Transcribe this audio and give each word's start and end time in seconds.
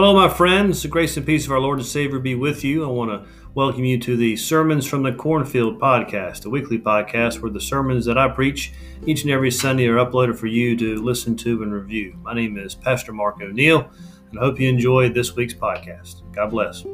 Hello, 0.00 0.14
my 0.14 0.28
friends. 0.28 0.80
The 0.80 0.86
grace 0.86 1.16
and 1.16 1.26
peace 1.26 1.46
of 1.46 1.50
our 1.50 1.58
Lord 1.58 1.78
and 1.78 1.86
Savior 1.86 2.20
be 2.20 2.36
with 2.36 2.62
you. 2.62 2.84
I 2.84 2.86
want 2.86 3.10
to 3.10 3.28
welcome 3.54 3.84
you 3.84 3.98
to 3.98 4.16
the 4.16 4.36
Sermons 4.36 4.86
from 4.86 5.02
the 5.02 5.12
Cornfield 5.12 5.80
podcast, 5.80 6.46
a 6.46 6.48
weekly 6.48 6.78
podcast 6.78 7.42
where 7.42 7.50
the 7.50 7.60
sermons 7.60 8.04
that 8.04 8.16
I 8.16 8.28
preach 8.28 8.72
each 9.06 9.22
and 9.22 9.32
every 9.32 9.50
Sunday 9.50 9.88
are 9.88 9.96
uploaded 9.96 10.36
for 10.36 10.46
you 10.46 10.76
to 10.76 11.02
listen 11.02 11.34
to 11.38 11.64
and 11.64 11.72
review. 11.72 12.16
My 12.22 12.32
name 12.32 12.56
is 12.58 12.76
Pastor 12.76 13.12
Mark 13.12 13.42
O'Neill, 13.42 13.90
and 14.30 14.38
I 14.38 14.44
hope 14.44 14.60
you 14.60 14.68
enjoyed 14.68 15.14
this 15.14 15.34
week's 15.34 15.52
podcast. 15.52 16.22
God 16.32 16.50
bless. 16.52 16.84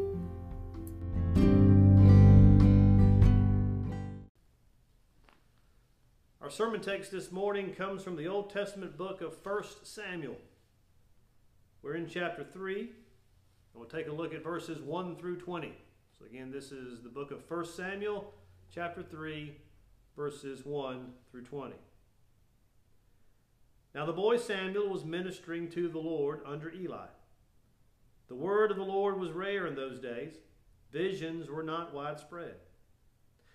Our 6.40 6.48
sermon 6.48 6.80
text 6.80 7.10
this 7.10 7.30
morning 7.30 7.74
comes 7.74 8.02
from 8.02 8.16
the 8.16 8.28
Old 8.28 8.48
Testament 8.48 8.96
book 8.96 9.20
of 9.20 9.36
1 9.44 9.62
Samuel. 9.82 10.38
We're 11.84 11.96
in 11.96 12.08
chapter 12.08 12.42
3, 12.42 12.80
and 12.80 12.88
we'll 13.74 13.84
take 13.84 14.08
a 14.08 14.12
look 14.12 14.32
at 14.32 14.42
verses 14.42 14.80
1 14.80 15.16
through 15.16 15.36
20. 15.36 15.70
So, 16.18 16.24
again, 16.24 16.50
this 16.50 16.72
is 16.72 17.02
the 17.02 17.10
book 17.10 17.30
of 17.30 17.42
1 17.46 17.66
Samuel, 17.66 18.32
chapter 18.74 19.02
3, 19.02 19.54
verses 20.16 20.64
1 20.64 21.12
through 21.30 21.42
20. 21.42 21.74
Now, 23.94 24.06
the 24.06 24.14
boy 24.14 24.38
Samuel 24.38 24.88
was 24.88 25.04
ministering 25.04 25.68
to 25.72 25.90
the 25.90 25.98
Lord 25.98 26.40
under 26.46 26.72
Eli. 26.72 27.08
The 28.28 28.34
word 28.34 28.70
of 28.70 28.78
the 28.78 28.82
Lord 28.82 29.20
was 29.20 29.32
rare 29.32 29.66
in 29.66 29.74
those 29.74 30.00
days, 30.00 30.36
visions 30.90 31.50
were 31.50 31.62
not 31.62 31.92
widespread. 31.92 32.54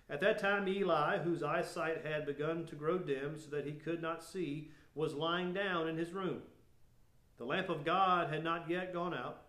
At 0.08 0.20
that 0.20 0.38
time, 0.38 0.68
Eli, 0.68 1.18
whose 1.18 1.42
eyesight 1.42 2.06
had 2.06 2.26
begun 2.26 2.64
to 2.66 2.76
grow 2.76 2.98
dim 2.98 3.40
so 3.40 3.50
that 3.50 3.66
he 3.66 3.72
could 3.72 4.00
not 4.00 4.22
see, 4.22 4.70
was 4.94 5.14
lying 5.14 5.52
down 5.52 5.88
in 5.88 5.96
his 5.96 6.12
room. 6.12 6.42
The 7.40 7.46
lamp 7.46 7.70
of 7.70 7.86
God 7.86 8.30
had 8.30 8.44
not 8.44 8.68
yet 8.68 8.92
gone 8.92 9.14
out, 9.14 9.44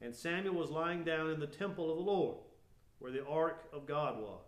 and 0.00 0.14
Samuel 0.14 0.54
was 0.54 0.70
lying 0.70 1.02
down 1.02 1.30
in 1.30 1.40
the 1.40 1.48
temple 1.48 1.90
of 1.90 1.96
the 1.96 2.04
Lord, 2.04 2.36
where 3.00 3.10
the 3.10 3.26
ark 3.26 3.64
of 3.72 3.88
God 3.88 4.20
was. 4.20 4.44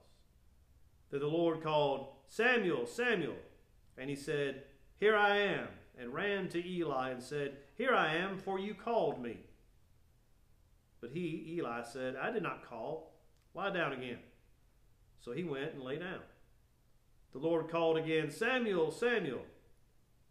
Then 1.10 1.18
the 1.18 1.26
Lord 1.26 1.64
called, 1.64 2.06
Samuel, 2.28 2.86
Samuel. 2.86 3.34
And 3.98 4.08
he 4.08 4.14
said, 4.14 4.62
Here 5.00 5.16
I 5.16 5.36
am, 5.36 5.66
and 5.98 6.14
ran 6.14 6.48
to 6.50 6.64
Eli 6.64 7.10
and 7.10 7.20
said, 7.20 7.56
Here 7.76 7.92
I 7.92 8.14
am, 8.14 8.38
for 8.38 8.60
you 8.60 8.72
called 8.72 9.20
me. 9.20 9.38
But 11.00 11.10
he, 11.10 11.56
Eli, 11.58 11.82
said, 11.82 12.14
I 12.14 12.30
did 12.30 12.44
not 12.44 12.70
call. 12.70 13.14
Lie 13.52 13.70
down 13.70 13.94
again. 13.94 14.18
So 15.18 15.32
he 15.32 15.42
went 15.42 15.72
and 15.74 15.82
lay 15.82 15.98
down. 15.98 16.20
The 17.32 17.40
Lord 17.40 17.68
called 17.68 17.98
again, 17.98 18.30
Samuel, 18.30 18.92
Samuel. 18.92 19.42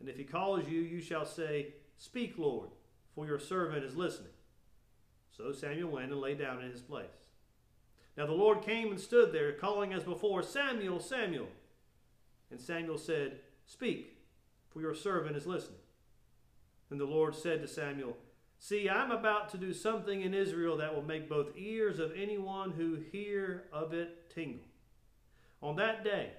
And 0.00 0.08
if 0.08 0.16
he 0.16 0.24
calls 0.24 0.68
you, 0.68 0.80
you 0.80 1.00
shall 1.00 1.24
say, 1.24 1.74
Speak, 1.98 2.34
Lord, 2.36 2.70
for 3.14 3.26
your 3.26 3.38
servant 3.38 3.84
is 3.84 3.96
listening. 3.96 4.32
So 5.36 5.52
Samuel 5.52 5.90
went 5.90 6.12
and 6.12 6.20
lay 6.20 6.34
down 6.34 6.62
in 6.62 6.70
his 6.70 6.80
place. 6.80 7.06
Now 8.16 8.26
the 8.26 8.32
Lord 8.32 8.62
came 8.62 8.90
and 8.90 9.00
stood 9.00 9.32
there, 9.32 9.52
calling 9.52 9.92
as 9.92 10.04
before, 10.04 10.42
Samuel, 10.42 11.00
Samuel. 11.00 11.48
And 12.50 12.60
Samuel 12.60 12.98
said, 12.98 13.40
Speak, 13.66 14.18
for 14.70 14.80
your 14.80 14.94
servant 14.94 15.36
is 15.36 15.46
listening. 15.46 15.80
And 16.90 17.00
the 17.00 17.04
Lord 17.04 17.34
said 17.34 17.60
to 17.62 17.68
Samuel, 17.68 18.16
See, 18.58 18.88
I'm 18.88 19.10
about 19.10 19.50
to 19.50 19.58
do 19.58 19.74
something 19.74 20.22
in 20.22 20.32
Israel 20.32 20.78
that 20.78 20.94
will 20.94 21.02
make 21.02 21.28
both 21.28 21.56
ears 21.56 21.98
of 21.98 22.12
anyone 22.16 22.70
who 22.70 22.98
hear 23.12 23.64
of 23.72 23.92
it 23.92 24.30
tingle. 24.34 24.64
On 25.62 25.76
that 25.76 26.04
day, 26.04 26.30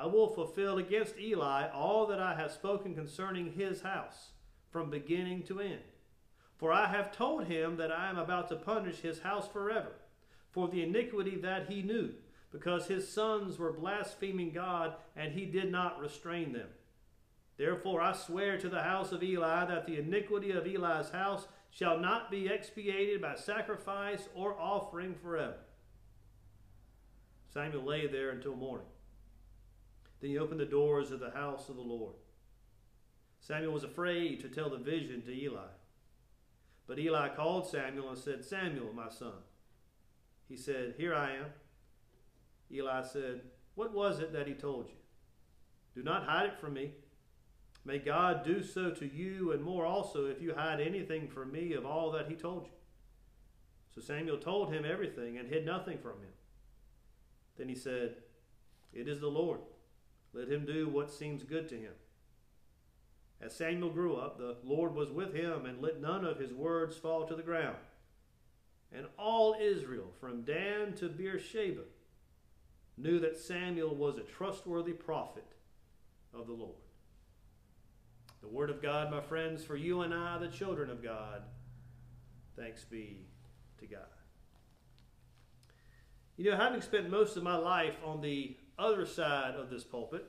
I 0.00 0.06
will 0.06 0.28
fulfill 0.28 0.78
against 0.78 1.18
Eli 1.18 1.68
all 1.68 2.06
that 2.06 2.20
I 2.20 2.34
have 2.34 2.52
spoken 2.52 2.94
concerning 2.94 3.52
his 3.52 3.82
house, 3.82 4.30
from 4.70 4.88
beginning 4.88 5.42
to 5.42 5.60
end. 5.60 5.82
For 6.56 6.72
I 6.72 6.86
have 6.86 7.12
told 7.12 7.44
him 7.44 7.76
that 7.76 7.92
I 7.92 8.08
am 8.08 8.16
about 8.16 8.48
to 8.48 8.56
punish 8.56 9.00
his 9.00 9.20
house 9.20 9.46
forever, 9.46 9.92
for 10.52 10.68
the 10.68 10.82
iniquity 10.82 11.36
that 11.36 11.68
he 11.68 11.82
knew, 11.82 12.14
because 12.50 12.86
his 12.86 13.12
sons 13.12 13.58
were 13.58 13.74
blaspheming 13.74 14.52
God, 14.52 14.94
and 15.14 15.34
he 15.34 15.44
did 15.44 15.70
not 15.70 16.00
restrain 16.00 16.54
them. 16.54 16.68
Therefore 17.58 18.00
I 18.00 18.14
swear 18.14 18.58
to 18.58 18.70
the 18.70 18.82
house 18.82 19.12
of 19.12 19.22
Eli 19.22 19.66
that 19.66 19.84
the 19.86 19.98
iniquity 19.98 20.50
of 20.52 20.66
Eli's 20.66 21.10
house 21.10 21.46
shall 21.70 21.98
not 21.98 22.30
be 22.30 22.48
expiated 22.48 23.20
by 23.20 23.34
sacrifice 23.34 24.30
or 24.34 24.58
offering 24.58 25.14
forever. 25.14 25.58
Samuel 27.52 27.84
lay 27.84 28.06
there 28.06 28.30
until 28.30 28.56
morning. 28.56 28.86
Then 30.20 30.30
he 30.30 30.38
opened 30.38 30.60
the 30.60 30.66
doors 30.66 31.10
of 31.10 31.20
the 31.20 31.30
house 31.30 31.68
of 31.68 31.76
the 31.76 31.82
Lord. 31.82 32.14
Samuel 33.40 33.72
was 33.72 33.84
afraid 33.84 34.40
to 34.40 34.48
tell 34.48 34.68
the 34.68 34.76
vision 34.76 35.22
to 35.22 35.32
Eli. 35.32 35.68
But 36.86 36.98
Eli 36.98 37.28
called 37.28 37.66
Samuel 37.66 38.10
and 38.10 38.18
said, 38.18 38.44
Samuel, 38.44 38.92
my 38.92 39.08
son. 39.08 39.32
He 40.48 40.56
said, 40.56 40.94
Here 40.98 41.14
I 41.14 41.36
am. 41.36 41.46
Eli 42.70 43.02
said, 43.02 43.42
What 43.76 43.94
was 43.94 44.18
it 44.18 44.32
that 44.32 44.46
he 44.46 44.54
told 44.54 44.88
you? 44.88 44.96
Do 45.94 46.02
not 46.02 46.24
hide 46.24 46.46
it 46.46 46.60
from 46.60 46.74
me. 46.74 46.92
May 47.84 47.98
God 47.98 48.44
do 48.44 48.62
so 48.62 48.90
to 48.90 49.06
you 49.06 49.52
and 49.52 49.62
more 49.62 49.86
also 49.86 50.26
if 50.26 50.42
you 50.42 50.54
hide 50.54 50.80
anything 50.80 51.28
from 51.28 51.50
me 51.50 51.72
of 51.72 51.86
all 51.86 52.10
that 52.12 52.28
he 52.28 52.34
told 52.34 52.66
you. 52.66 52.72
So 53.94 54.00
Samuel 54.00 54.38
told 54.38 54.72
him 54.72 54.84
everything 54.84 55.38
and 55.38 55.48
hid 55.48 55.64
nothing 55.64 55.98
from 55.98 56.12
him. 56.12 56.32
Then 57.56 57.68
he 57.68 57.74
said, 57.74 58.16
It 58.92 59.08
is 59.08 59.20
the 59.20 59.28
Lord. 59.28 59.60
Let 60.32 60.48
him 60.48 60.64
do 60.64 60.88
what 60.88 61.10
seems 61.10 61.42
good 61.42 61.68
to 61.68 61.76
him. 61.76 61.92
As 63.40 63.54
Samuel 63.54 63.90
grew 63.90 64.16
up, 64.16 64.38
the 64.38 64.56
Lord 64.62 64.94
was 64.94 65.10
with 65.10 65.34
him 65.34 65.64
and 65.64 65.80
let 65.80 66.00
none 66.00 66.24
of 66.24 66.38
his 66.38 66.52
words 66.52 66.96
fall 66.96 67.26
to 67.26 67.34
the 67.34 67.42
ground. 67.42 67.76
And 68.92 69.06
all 69.18 69.56
Israel, 69.60 70.12
from 70.20 70.42
Dan 70.42 70.94
to 70.94 71.08
Beersheba, 71.08 71.82
knew 72.98 73.18
that 73.20 73.38
Samuel 73.38 73.94
was 73.94 74.18
a 74.18 74.22
trustworthy 74.22 74.92
prophet 74.92 75.46
of 76.34 76.46
the 76.46 76.52
Lord. 76.52 76.74
The 78.42 78.48
Word 78.48 78.70
of 78.70 78.82
God, 78.82 79.10
my 79.10 79.20
friends, 79.20 79.64
for 79.64 79.76
you 79.76 80.02
and 80.02 80.12
I, 80.12 80.38
the 80.38 80.48
children 80.48 80.90
of 80.90 81.02
God. 81.02 81.42
Thanks 82.56 82.84
be 82.84 83.26
to 83.78 83.86
God. 83.86 84.00
You 86.36 86.50
know, 86.50 86.56
having 86.56 86.80
spent 86.80 87.10
most 87.10 87.36
of 87.36 87.42
my 87.42 87.56
life 87.56 87.96
on 88.04 88.22
the 88.22 88.56
other 88.80 89.06
side 89.06 89.54
of 89.54 89.70
this 89.70 89.84
pulpit, 89.84 90.24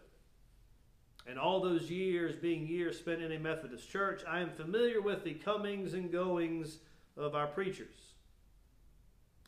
and 1.28 1.40
all 1.40 1.62
those 1.62 1.90
years 1.90 2.36
being 2.36 2.68
years 2.68 3.00
spent 3.00 3.22
in 3.22 3.32
a 3.32 3.40
Methodist 3.40 3.90
church, 3.90 4.22
I 4.28 4.42
am 4.42 4.52
familiar 4.52 5.02
with 5.02 5.24
the 5.24 5.36
comings 5.36 5.94
and 5.94 6.12
goings 6.12 6.80
of 7.16 7.36
our 7.36 7.48
preachers. 7.48 7.96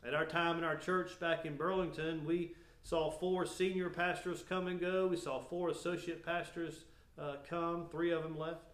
At 0.06 0.14
our 0.14 0.26
time 0.26 0.58
in 0.58 0.64
our 0.64 0.76
church 0.76 1.20
back 1.20 1.46
in 1.46 1.56
Burlington, 1.56 2.26
we 2.26 2.56
saw 2.84 3.10
four 3.10 3.46
senior 3.46 3.90
pastors 3.90 4.44
come 4.48 4.68
and 4.68 4.80
go. 4.80 5.08
We 5.08 5.18
saw 5.18 5.40
four 5.40 5.70
associate 5.70 6.26
pastors 6.26 6.84
uh, 7.18 7.36
come, 7.50 7.88
three 7.90 8.12
of 8.12 8.24
them 8.24 8.38
left. 8.38 8.66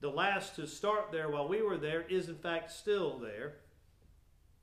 The 0.00 0.08
last 0.08 0.56
to 0.56 0.66
start 0.66 1.10
there 1.10 1.28
while 1.28 1.48
we 1.48 1.62
were 1.62 1.76
there 1.76 2.02
is, 2.02 2.28
in 2.28 2.36
fact, 2.36 2.70
still 2.70 3.18
there. 3.18 3.54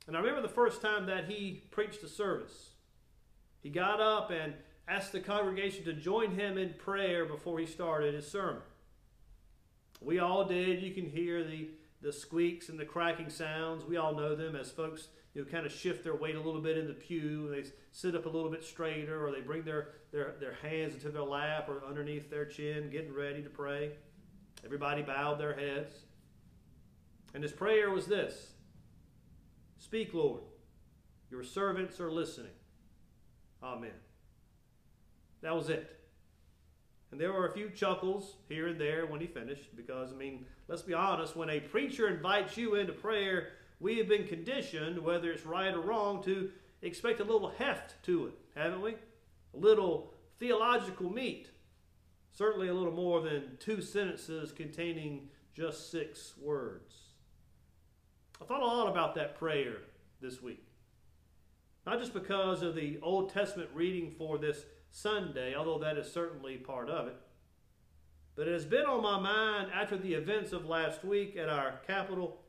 And 0.06 0.16
I 0.16 0.20
remember 0.20 0.42
the 0.42 0.48
first 0.48 0.80
time 0.80 1.06
that 1.06 1.28
he 1.28 1.64
preached 1.70 2.02
a 2.02 2.08
service. 2.08 2.70
He 3.66 3.72
got 3.72 4.00
up 4.00 4.30
and 4.30 4.54
asked 4.86 5.10
the 5.10 5.18
congregation 5.18 5.84
to 5.86 5.92
join 5.92 6.30
him 6.30 6.56
in 6.56 6.74
prayer 6.74 7.24
before 7.24 7.58
he 7.58 7.66
started 7.66 8.14
his 8.14 8.30
sermon. 8.30 8.62
We 10.00 10.20
all 10.20 10.44
did. 10.44 10.80
You 10.80 10.94
can 10.94 11.10
hear 11.10 11.42
the, 11.42 11.70
the 12.00 12.12
squeaks 12.12 12.68
and 12.68 12.78
the 12.78 12.84
cracking 12.84 13.28
sounds. 13.28 13.84
We 13.84 13.96
all 13.96 14.14
know 14.14 14.36
them 14.36 14.54
as 14.54 14.70
folks 14.70 15.08
you 15.34 15.42
know, 15.42 15.50
kind 15.50 15.66
of 15.66 15.72
shift 15.72 16.04
their 16.04 16.14
weight 16.14 16.36
a 16.36 16.40
little 16.40 16.60
bit 16.60 16.78
in 16.78 16.86
the 16.86 16.94
pew. 16.94 17.50
They 17.50 17.68
sit 17.90 18.14
up 18.14 18.26
a 18.26 18.28
little 18.28 18.52
bit 18.52 18.62
straighter, 18.62 19.26
or 19.26 19.32
they 19.32 19.40
bring 19.40 19.64
their, 19.64 19.88
their, 20.12 20.36
their 20.38 20.54
hands 20.62 20.94
into 20.94 21.08
their 21.08 21.24
lap 21.24 21.68
or 21.68 21.82
underneath 21.84 22.30
their 22.30 22.44
chin, 22.44 22.88
getting 22.88 23.12
ready 23.12 23.42
to 23.42 23.50
pray. 23.50 23.94
Everybody 24.64 25.02
bowed 25.02 25.40
their 25.40 25.54
heads. 25.54 25.92
And 27.34 27.42
his 27.42 27.50
prayer 27.50 27.90
was 27.90 28.06
this 28.06 28.52
Speak, 29.80 30.14
Lord. 30.14 30.42
Your 31.32 31.42
servants 31.42 31.98
are 31.98 32.12
listening. 32.12 32.52
Amen. 33.62 33.90
That 35.42 35.54
was 35.54 35.68
it. 35.68 35.92
And 37.10 37.20
there 37.20 37.32
were 37.32 37.46
a 37.46 37.52
few 37.52 37.70
chuckles 37.70 38.36
here 38.48 38.68
and 38.68 38.80
there 38.80 39.06
when 39.06 39.20
he 39.20 39.26
finished, 39.26 39.76
because, 39.76 40.12
I 40.12 40.16
mean, 40.16 40.46
let's 40.68 40.82
be 40.82 40.94
honest, 40.94 41.36
when 41.36 41.50
a 41.50 41.60
preacher 41.60 42.08
invites 42.08 42.56
you 42.56 42.74
into 42.74 42.92
prayer, 42.92 43.50
we 43.78 43.98
have 43.98 44.08
been 44.08 44.26
conditioned, 44.26 44.98
whether 44.98 45.30
it's 45.30 45.46
right 45.46 45.72
or 45.72 45.80
wrong, 45.80 46.22
to 46.24 46.50
expect 46.82 47.20
a 47.20 47.24
little 47.24 47.52
heft 47.58 48.02
to 48.04 48.26
it, 48.26 48.34
haven't 48.54 48.82
we? 48.82 48.92
A 48.92 49.56
little 49.56 50.12
theological 50.38 51.10
meat. 51.10 51.48
Certainly 52.32 52.68
a 52.68 52.74
little 52.74 52.92
more 52.92 53.22
than 53.22 53.56
two 53.60 53.80
sentences 53.80 54.52
containing 54.52 55.28
just 55.54 55.90
six 55.90 56.34
words. 56.38 56.94
I 58.42 58.44
thought 58.44 58.62
a 58.62 58.66
lot 58.66 58.88
about 58.88 59.14
that 59.14 59.38
prayer 59.38 59.78
this 60.20 60.42
week. 60.42 60.65
Not 61.86 62.00
just 62.00 62.12
because 62.12 62.62
of 62.62 62.74
the 62.74 62.98
Old 63.00 63.32
Testament 63.32 63.70
reading 63.72 64.12
for 64.18 64.38
this 64.38 64.64
Sunday, 64.90 65.54
although 65.54 65.78
that 65.78 65.96
is 65.96 66.12
certainly 66.12 66.56
part 66.56 66.90
of 66.90 67.06
it, 67.06 67.16
but 68.34 68.48
it 68.48 68.52
has 68.52 68.64
been 68.64 68.84
on 68.84 69.02
my 69.02 69.20
mind 69.20 69.70
after 69.72 69.96
the 69.96 70.14
events 70.14 70.52
of 70.52 70.66
last 70.66 71.04
week 71.04 71.36
at 71.36 71.48
our 71.48 71.80
capital, 71.86 72.40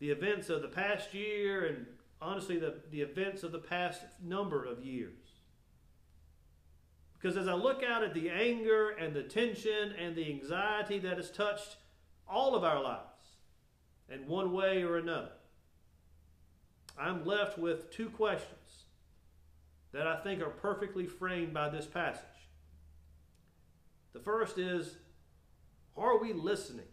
the 0.00 0.10
events 0.10 0.50
of 0.50 0.60
the 0.60 0.68
past 0.68 1.14
year, 1.14 1.64
and 1.64 1.86
honestly, 2.20 2.58
the, 2.58 2.74
the 2.90 3.00
events 3.00 3.42
of 3.42 3.52
the 3.52 3.58
past 3.58 4.02
number 4.22 4.64
of 4.64 4.84
years. 4.84 5.12
Because 7.14 7.36
as 7.36 7.48
I 7.48 7.54
look 7.54 7.82
out 7.82 8.04
at 8.04 8.14
the 8.14 8.28
anger 8.28 8.90
and 8.90 9.14
the 9.14 9.22
tension 9.22 9.92
and 9.98 10.14
the 10.14 10.28
anxiety 10.28 10.98
that 10.98 11.16
has 11.16 11.30
touched 11.30 11.76
all 12.28 12.54
of 12.54 12.64
our 12.64 12.82
lives 12.82 13.38
in 14.08 14.26
one 14.26 14.52
way 14.52 14.82
or 14.82 14.98
another, 14.98 15.30
I'm 16.98 17.24
left 17.24 17.58
with 17.58 17.90
two 17.90 18.10
questions 18.10 18.84
that 19.92 20.06
I 20.06 20.16
think 20.16 20.42
are 20.42 20.50
perfectly 20.50 21.06
framed 21.06 21.52
by 21.52 21.68
this 21.68 21.86
passage. 21.86 22.24
The 24.12 24.20
first 24.20 24.58
is 24.58 24.96
Are 25.96 26.18
we 26.18 26.32
listening 26.32 26.86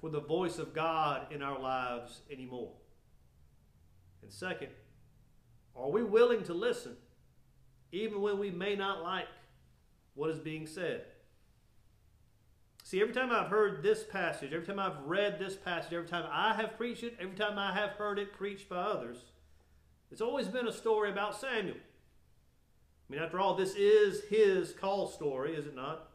for 0.00 0.10
the 0.10 0.20
voice 0.20 0.58
of 0.58 0.74
God 0.74 1.32
in 1.32 1.42
our 1.42 1.58
lives 1.58 2.20
anymore? 2.30 2.72
And 4.22 4.32
second, 4.32 4.70
are 5.76 5.90
we 5.90 6.02
willing 6.02 6.42
to 6.44 6.54
listen 6.54 6.96
even 7.92 8.20
when 8.20 8.38
we 8.38 8.50
may 8.50 8.74
not 8.74 9.02
like 9.02 9.28
what 10.14 10.30
is 10.30 10.38
being 10.38 10.66
said? 10.66 11.04
See, 12.94 13.00
every 13.00 13.12
time 13.12 13.32
I've 13.32 13.48
heard 13.48 13.82
this 13.82 14.04
passage, 14.04 14.52
every 14.52 14.64
time 14.64 14.78
I've 14.78 15.04
read 15.04 15.36
this 15.36 15.56
passage, 15.56 15.92
every 15.92 16.06
time 16.06 16.26
I 16.30 16.54
have 16.54 16.76
preached 16.76 17.02
it, 17.02 17.16
every 17.20 17.34
time 17.34 17.58
I 17.58 17.72
have 17.72 17.90
heard 17.90 18.20
it 18.20 18.32
preached 18.32 18.68
by 18.68 18.76
others, 18.76 19.16
it's 20.12 20.20
always 20.20 20.46
been 20.46 20.68
a 20.68 20.72
story 20.72 21.10
about 21.10 21.36
Samuel. 21.36 21.74
I 21.74 23.12
mean, 23.12 23.20
after 23.20 23.40
all, 23.40 23.56
this 23.56 23.74
is 23.74 24.22
his 24.26 24.74
call 24.74 25.08
story, 25.08 25.56
is 25.56 25.66
it 25.66 25.74
not? 25.74 26.08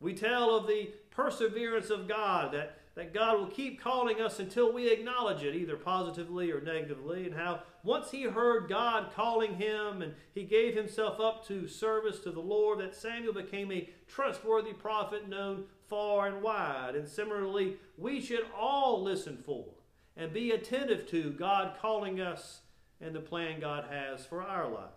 We 0.00 0.14
tell 0.14 0.56
of 0.56 0.66
the 0.66 0.88
perseverance 1.10 1.90
of 1.90 2.08
God, 2.08 2.54
that, 2.54 2.78
that 2.96 3.12
God 3.12 3.38
will 3.38 3.46
keep 3.46 3.80
calling 3.80 4.22
us 4.22 4.40
until 4.40 4.72
we 4.72 4.90
acknowledge 4.90 5.42
it, 5.42 5.54
either 5.54 5.76
positively 5.76 6.50
or 6.50 6.62
negatively, 6.62 7.26
and 7.26 7.34
how 7.34 7.60
once 7.84 8.10
he 8.10 8.22
heard 8.22 8.70
God 8.70 9.12
calling 9.14 9.56
him 9.56 10.00
and 10.00 10.14
he 10.34 10.44
gave 10.44 10.74
himself 10.74 11.20
up 11.20 11.46
to 11.46 11.68
service 11.68 12.18
to 12.20 12.32
the 12.32 12.40
Lord, 12.40 12.80
that 12.80 12.96
Samuel 12.96 13.34
became 13.34 13.70
a 13.70 13.88
trustworthy 14.08 14.72
prophet 14.72 15.28
known 15.28 15.64
far 15.88 16.26
and 16.26 16.42
wide. 16.42 16.94
And 16.96 17.06
similarly, 17.06 17.76
we 17.98 18.18
should 18.20 18.46
all 18.58 19.02
listen 19.02 19.42
for 19.44 19.66
and 20.16 20.32
be 20.32 20.50
attentive 20.52 21.06
to 21.10 21.30
God 21.32 21.76
calling 21.78 22.18
us 22.18 22.62
and 23.02 23.14
the 23.14 23.20
plan 23.20 23.60
God 23.60 23.84
has 23.90 24.24
for 24.24 24.42
our 24.42 24.70
lives. 24.70 24.92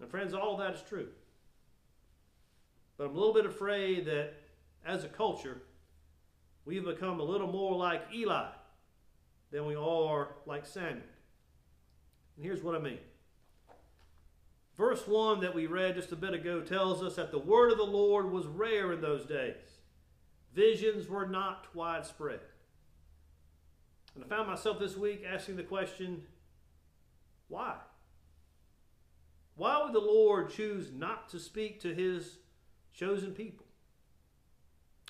And 0.00 0.10
friends, 0.10 0.32
all 0.32 0.54
of 0.54 0.60
that 0.60 0.74
is 0.74 0.88
true. 0.88 1.08
But 2.96 3.04
I'm 3.04 3.10
a 3.10 3.18
little 3.18 3.34
bit 3.34 3.44
afraid 3.44 4.06
that 4.06 4.32
as 4.86 5.04
a 5.04 5.08
culture, 5.08 5.62
we've 6.64 6.84
become 6.84 7.20
a 7.20 7.24
little 7.24 7.50
more 7.50 7.76
like 7.76 8.02
Eli 8.14 8.48
than 9.50 9.66
we 9.66 9.74
are 9.74 10.28
like 10.46 10.66
Samuel. 10.66 11.02
And 12.36 12.44
here's 12.44 12.62
what 12.62 12.74
I 12.74 12.78
mean. 12.78 12.98
Verse 14.76 15.06
1 15.06 15.40
that 15.40 15.54
we 15.54 15.66
read 15.66 15.96
just 15.96 16.12
a 16.12 16.16
bit 16.16 16.32
ago 16.32 16.60
tells 16.60 17.02
us 17.02 17.16
that 17.16 17.30
the 17.30 17.38
word 17.38 17.70
of 17.70 17.78
the 17.78 17.84
Lord 17.84 18.30
was 18.30 18.46
rare 18.46 18.92
in 18.92 19.00
those 19.00 19.26
days. 19.26 19.54
Visions 20.54 21.08
were 21.08 21.26
not 21.26 21.66
widespread. 21.74 22.40
And 24.14 24.24
I 24.24 24.26
found 24.26 24.48
myself 24.48 24.78
this 24.78 24.96
week 24.96 25.24
asking 25.30 25.56
the 25.56 25.62
question 25.62 26.22
why? 27.48 27.76
Why 29.56 29.82
would 29.82 29.92
the 29.92 30.00
Lord 30.00 30.50
choose 30.50 30.90
not 30.90 31.28
to 31.30 31.38
speak 31.38 31.80
to 31.80 31.94
his 31.94 32.38
chosen 32.94 33.32
people? 33.32 33.66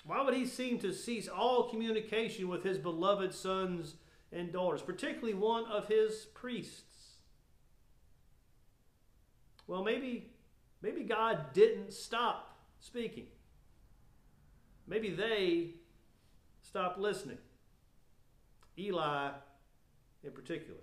Why 0.05 0.23
would 0.23 0.35
he 0.35 0.47
seem 0.47 0.79
to 0.81 0.93
cease 0.93 1.29
all 1.29 1.69
communication 1.69 2.49
with 2.49 2.65
his 2.65 2.79
beloved 2.79 3.33
sons 3.33 3.95
and 4.33 4.53
daughters, 4.53 4.83
particularly 4.83 5.35
one 5.35 5.65
of 5.67 5.89
his 5.89 6.27
priests? 6.35 7.19
Well, 9.67 9.85
maybe, 9.85 10.33
maybe 10.81 11.05
God 11.05 11.53
didn't 11.53 11.93
stop 11.93 12.57
speaking. 12.81 13.27
Maybe 14.87 15.11
they 15.11 15.75
stopped 16.63 16.99
listening. 16.99 17.39
Eli 18.79 19.31
in 20.25 20.33
particular. 20.33 20.81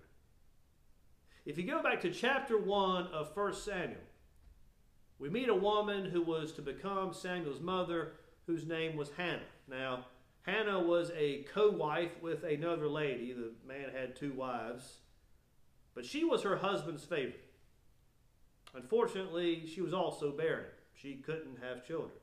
If 1.45 1.57
you 1.57 1.65
go 1.65 1.81
back 1.81 2.01
to 2.01 2.11
chapter 2.11 2.57
1 2.57 3.07
of 3.07 3.35
1 3.35 3.53
Samuel, 3.53 4.01
we 5.17 5.29
meet 5.29 5.49
a 5.49 5.55
woman 5.55 6.05
who 6.05 6.21
was 6.21 6.51
to 6.53 6.61
become 6.61 7.13
Samuel's 7.13 7.59
mother, 7.59 8.13
whose 8.49 8.65
name 8.65 8.97
was 8.97 9.11
Hannah. 9.15 9.43
Now, 9.67 10.07
Hannah 10.41 10.79
was 10.79 11.11
a 11.15 11.43
co 11.53 11.69
wife 11.69 12.09
with 12.19 12.43
another 12.43 12.87
lady. 12.87 13.31
The 13.31 13.51
man 13.67 13.91
had 13.95 14.15
two 14.15 14.33
wives, 14.33 15.01
but 15.93 16.03
she 16.03 16.23
was 16.23 16.41
her 16.41 16.57
husband's 16.57 17.03
favorite. 17.03 17.45
Unfortunately, 18.73 19.67
she 19.67 19.81
was 19.81 19.93
also 19.93 20.31
barren. 20.31 20.65
She 20.95 21.17
couldn't 21.17 21.59
have 21.61 21.85
children. 21.85 22.17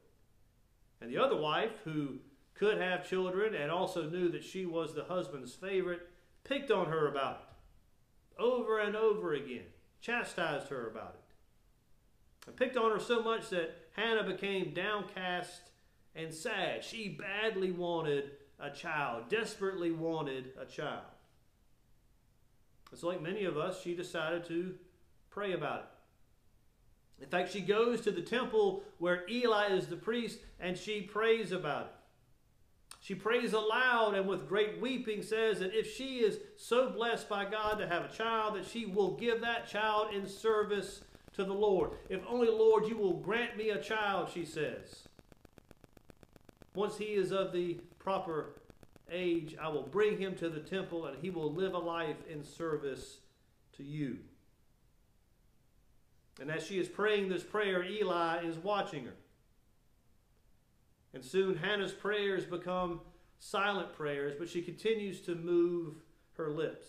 And 1.00 1.08
the 1.08 1.18
other 1.18 1.36
wife, 1.36 1.70
who 1.84 2.16
could 2.54 2.78
have 2.78 3.08
children 3.08 3.54
and 3.54 3.70
also 3.70 4.10
knew 4.10 4.28
that 4.30 4.42
she 4.42 4.66
was 4.66 4.94
the 4.94 5.04
husband's 5.04 5.54
favorite, 5.54 6.08
picked 6.42 6.72
on 6.72 6.86
her 6.86 7.06
about 7.06 7.36
it 7.36 8.42
over 8.42 8.80
and 8.80 8.96
over 8.96 9.32
again, 9.34 9.66
chastised 10.00 10.68
her 10.70 10.88
about 10.88 11.14
it. 11.14 12.48
And 12.48 12.56
picked 12.56 12.76
on 12.76 12.90
her 12.90 13.00
so 13.00 13.22
much 13.22 13.48
that 13.50 13.76
Hannah 13.94 14.24
became 14.24 14.74
downcast 14.74 15.70
and 16.16 16.32
sad. 16.32 16.82
She 16.82 17.08
badly 17.08 17.70
wanted 17.70 18.30
a 18.58 18.70
child, 18.70 19.28
desperately 19.28 19.90
wanted 19.90 20.52
a 20.60 20.64
child. 20.64 21.04
It's 22.92 23.02
like 23.02 23.20
many 23.20 23.44
of 23.44 23.56
us, 23.56 23.82
she 23.82 23.94
decided 23.94 24.46
to 24.46 24.74
pray 25.28 25.52
about 25.52 25.80
it. 25.80 27.24
In 27.24 27.28
fact, 27.28 27.52
she 27.52 27.60
goes 27.60 28.00
to 28.02 28.10
the 28.10 28.22
temple 28.22 28.82
where 28.98 29.24
Eli 29.28 29.68
is 29.68 29.86
the 29.86 29.96
priest 29.96 30.38
and 30.60 30.76
she 30.76 31.00
prays 31.00 31.52
about 31.52 31.86
it. 31.86 31.92
She 33.00 33.14
prays 33.14 33.52
aloud 33.52 34.14
and 34.14 34.26
with 34.26 34.48
great 34.48 34.80
weeping 34.80 35.22
says 35.22 35.60
that 35.60 35.78
if 35.78 35.94
she 35.94 36.18
is 36.18 36.38
so 36.56 36.90
blessed 36.90 37.28
by 37.28 37.44
God 37.44 37.78
to 37.78 37.86
have 37.86 38.04
a 38.04 38.12
child, 38.12 38.56
that 38.56 38.66
she 38.66 38.84
will 38.84 39.12
give 39.12 39.40
that 39.42 39.68
child 39.68 40.12
in 40.12 40.26
service 40.26 41.02
to 41.34 41.44
the 41.44 41.52
Lord. 41.52 41.90
If 42.08 42.20
only, 42.28 42.48
Lord, 42.48 42.88
you 42.88 42.96
will 42.96 43.14
grant 43.14 43.56
me 43.56 43.70
a 43.70 43.80
child, 43.80 44.30
she 44.32 44.44
says. 44.44 45.06
Once 46.76 46.98
he 46.98 47.06
is 47.06 47.32
of 47.32 47.52
the 47.52 47.80
proper 47.98 48.60
age, 49.10 49.56
I 49.60 49.68
will 49.68 49.82
bring 49.82 50.18
him 50.18 50.36
to 50.36 50.50
the 50.50 50.60
temple 50.60 51.06
and 51.06 51.16
he 51.18 51.30
will 51.30 51.50
live 51.50 51.72
a 51.72 51.78
life 51.78 52.18
in 52.30 52.44
service 52.44 53.18
to 53.78 53.82
you. 53.82 54.18
And 56.38 56.50
as 56.50 56.66
she 56.66 56.78
is 56.78 56.86
praying 56.86 57.30
this 57.30 57.42
prayer, 57.42 57.82
Eli 57.82 58.44
is 58.44 58.58
watching 58.58 59.06
her. 59.06 59.14
And 61.14 61.24
soon 61.24 61.56
Hannah's 61.56 61.92
prayers 61.92 62.44
become 62.44 63.00
silent 63.38 63.94
prayers, 63.94 64.34
but 64.38 64.50
she 64.50 64.60
continues 64.60 65.22
to 65.22 65.34
move 65.34 65.94
her 66.36 66.50
lips. 66.50 66.86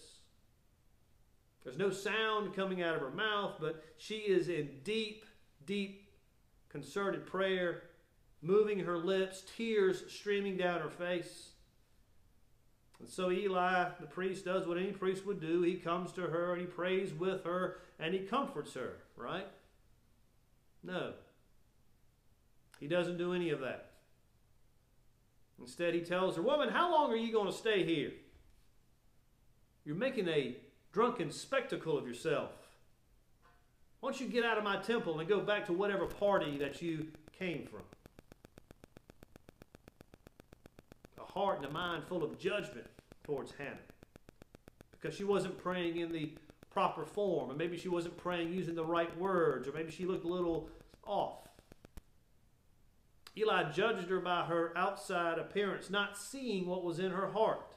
There's 1.63 1.77
no 1.77 1.91
sound 1.91 2.53
coming 2.53 2.81
out 2.81 2.95
of 2.95 3.01
her 3.01 3.09
mouth, 3.09 3.55
but 3.61 3.85
she 3.95 4.15
is 4.15 4.49
in 4.49 4.69
deep, 4.83 5.25
deep, 5.65 6.09
concerted 6.67 7.25
prayer, 7.25 7.83
moving 8.41 8.79
her 8.79 8.97
lips, 8.97 9.43
tears 9.55 10.03
streaming 10.09 10.57
down 10.57 10.81
her 10.81 10.89
face. 10.89 11.49
And 12.99 13.07
so 13.07 13.31
Eli, 13.31 13.89
the 13.99 14.07
priest, 14.07 14.45
does 14.45 14.67
what 14.67 14.77
any 14.77 14.91
priest 14.91 15.25
would 15.25 15.39
do. 15.39 15.61
He 15.61 15.75
comes 15.75 16.11
to 16.13 16.21
her 16.21 16.53
and 16.53 16.61
he 16.61 16.67
prays 16.67 17.13
with 17.13 17.43
her 17.43 17.79
and 17.99 18.13
he 18.13 18.21
comforts 18.21 18.73
her, 18.73 18.97
right? 19.15 19.47
No. 20.83 21.13
He 22.79 22.87
doesn't 22.87 23.17
do 23.17 23.33
any 23.33 23.49
of 23.49 23.59
that. 23.59 23.91
Instead, 25.59 25.93
he 25.93 26.01
tells 26.01 26.35
her, 26.35 26.41
Woman, 26.41 26.69
how 26.69 26.91
long 26.91 27.11
are 27.11 27.17
you 27.17 27.31
going 27.31 27.47
to 27.47 27.57
stay 27.57 27.83
here? 27.83 28.11
You're 29.85 29.95
making 29.95 30.27
a 30.27 30.57
drunken 30.91 31.31
spectacle 31.31 31.97
of 31.97 32.07
yourself. 32.07 32.51
Why 33.99 34.11
don't 34.11 34.21
you 34.21 34.27
get 34.27 34.45
out 34.45 34.57
of 34.57 34.63
my 34.63 34.77
temple 34.77 35.19
and 35.19 35.27
go 35.27 35.39
back 35.39 35.65
to 35.67 35.73
whatever 35.73 36.05
party 36.05 36.57
that 36.57 36.81
you 36.81 37.07
came 37.37 37.65
from? 37.65 37.81
Heart 41.33 41.57
and 41.57 41.67
a 41.67 41.71
mind 41.71 42.03
full 42.05 42.23
of 42.23 42.37
judgment 42.37 42.87
towards 43.23 43.53
Hannah 43.57 43.77
because 44.91 45.15
she 45.15 45.23
wasn't 45.23 45.57
praying 45.57 45.97
in 45.97 46.11
the 46.11 46.33
proper 46.71 47.05
form, 47.05 47.51
or 47.51 47.55
maybe 47.55 47.77
she 47.77 47.89
wasn't 47.89 48.17
praying 48.17 48.53
using 48.53 48.75
the 48.75 48.85
right 48.85 49.15
words, 49.17 49.67
or 49.67 49.71
maybe 49.71 49.91
she 49.91 50.05
looked 50.05 50.25
a 50.25 50.27
little 50.27 50.69
off. 51.05 51.47
Eli 53.37 53.71
judged 53.71 54.09
her 54.09 54.19
by 54.19 54.43
her 54.45 54.75
outside 54.75 55.37
appearance, 55.37 55.89
not 55.89 56.17
seeing 56.17 56.65
what 56.65 56.83
was 56.83 56.99
in 56.99 57.11
her 57.11 57.31
heart. 57.31 57.75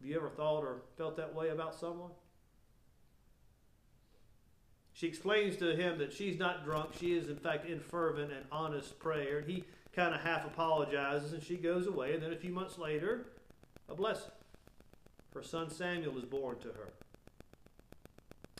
Have 0.00 0.08
you 0.08 0.16
ever 0.16 0.30
thought 0.30 0.64
or 0.64 0.82
felt 0.96 1.16
that 1.16 1.34
way 1.34 1.50
about 1.50 1.74
someone? 1.74 2.10
She 4.94 5.06
explains 5.06 5.56
to 5.56 5.74
him 5.74 5.98
that 5.98 6.12
she's 6.12 6.38
not 6.38 6.64
drunk. 6.64 6.90
She 6.98 7.16
is, 7.16 7.28
in 7.28 7.36
fact, 7.36 7.66
in 7.66 7.80
fervent 7.80 8.32
and 8.32 8.44
honest 8.50 8.98
prayer. 8.98 9.38
And 9.38 9.48
he 9.48 9.64
kind 9.94 10.14
of 10.14 10.20
half 10.20 10.46
apologizes 10.46 11.32
and 11.32 11.42
she 11.42 11.56
goes 11.56 11.86
away. 11.86 12.14
And 12.14 12.22
then 12.22 12.32
a 12.32 12.36
few 12.36 12.52
months 12.52 12.78
later, 12.78 13.26
a 13.88 13.94
blessing. 13.94 14.30
Her 15.34 15.42
son 15.42 15.70
Samuel 15.70 16.18
is 16.18 16.24
born 16.24 16.58
to 16.60 16.68
her. 16.68 16.92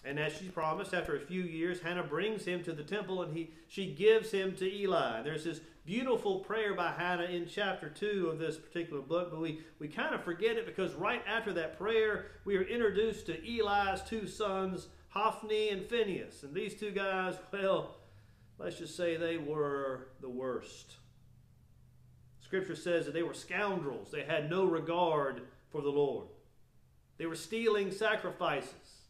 And 0.04 0.18
as 0.18 0.32
she 0.36 0.48
promised, 0.48 0.94
after 0.94 1.14
a 1.14 1.20
few 1.20 1.42
years, 1.42 1.80
Hannah 1.80 2.02
brings 2.02 2.44
him 2.44 2.62
to 2.64 2.72
the 2.72 2.82
temple 2.82 3.22
and 3.22 3.36
he, 3.36 3.50
she 3.68 3.86
gives 3.86 4.32
him 4.32 4.54
to 4.56 4.64
Eli. 4.64 5.22
There's 5.22 5.44
this 5.44 5.60
beautiful 5.86 6.40
prayer 6.40 6.74
by 6.74 6.92
Hannah 6.92 7.24
in 7.24 7.46
chapter 7.46 7.88
2 7.88 8.28
of 8.32 8.38
this 8.38 8.56
particular 8.56 9.00
book, 9.00 9.30
but 9.30 9.40
we, 9.40 9.60
we 9.78 9.86
kind 9.86 10.14
of 10.14 10.24
forget 10.24 10.56
it 10.56 10.66
because 10.66 10.94
right 10.94 11.22
after 11.26 11.52
that 11.52 11.78
prayer, 11.78 12.26
we 12.44 12.56
are 12.56 12.62
introduced 12.62 13.26
to 13.26 13.46
Eli's 13.46 14.02
two 14.02 14.26
sons, 14.26 14.88
Hophni 15.10 15.68
and 15.68 15.86
Phinehas. 15.86 16.42
And 16.42 16.54
these 16.54 16.74
two 16.74 16.90
guys, 16.90 17.34
well, 17.52 17.96
let's 18.58 18.78
just 18.78 18.96
say 18.96 19.16
they 19.16 19.36
were 19.36 20.08
the 20.20 20.28
worst. 20.28 20.96
Scripture 22.52 22.76
says 22.76 23.06
that 23.06 23.14
they 23.14 23.22
were 23.22 23.32
scoundrels, 23.32 24.10
they 24.10 24.24
had 24.24 24.50
no 24.50 24.66
regard 24.66 25.40
for 25.70 25.80
the 25.80 25.88
Lord. 25.88 26.26
They 27.16 27.24
were 27.24 27.34
stealing 27.34 27.90
sacrifices. 27.90 29.06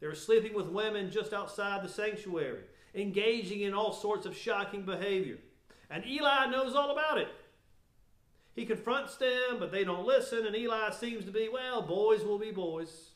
They 0.00 0.06
were 0.06 0.14
sleeping 0.14 0.54
with 0.54 0.68
women 0.68 1.10
just 1.10 1.34
outside 1.34 1.84
the 1.84 1.90
sanctuary, 1.90 2.62
engaging 2.94 3.60
in 3.60 3.74
all 3.74 3.92
sorts 3.92 4.24
of 4.24 4.34
shocking 4.34 4.86
behavior. 4.86 5.36
And 5.90 6.06
Eli 6.06 6.46
knows 6.46 6.74
all 6.74 6.90
about 6.90 7.18
it. 7.18 7.28
He 8.54 8.64
confronts 8.64 9.16
them, 9.16 9.58
but 9.58 9.70
they 9.70 9.84
don't 9.84 10.06
listen, 10.06 10.46
and 10.46 10.56
Eli 10.56 10.88
seems 10.92 11.26
to 11.26 11.30
be, 11.30 11.50
well, 11.52 11.82
boys 11.82 12.24
will 12.24 12.38
be 12.38 12.52
boys. 12.52 13.10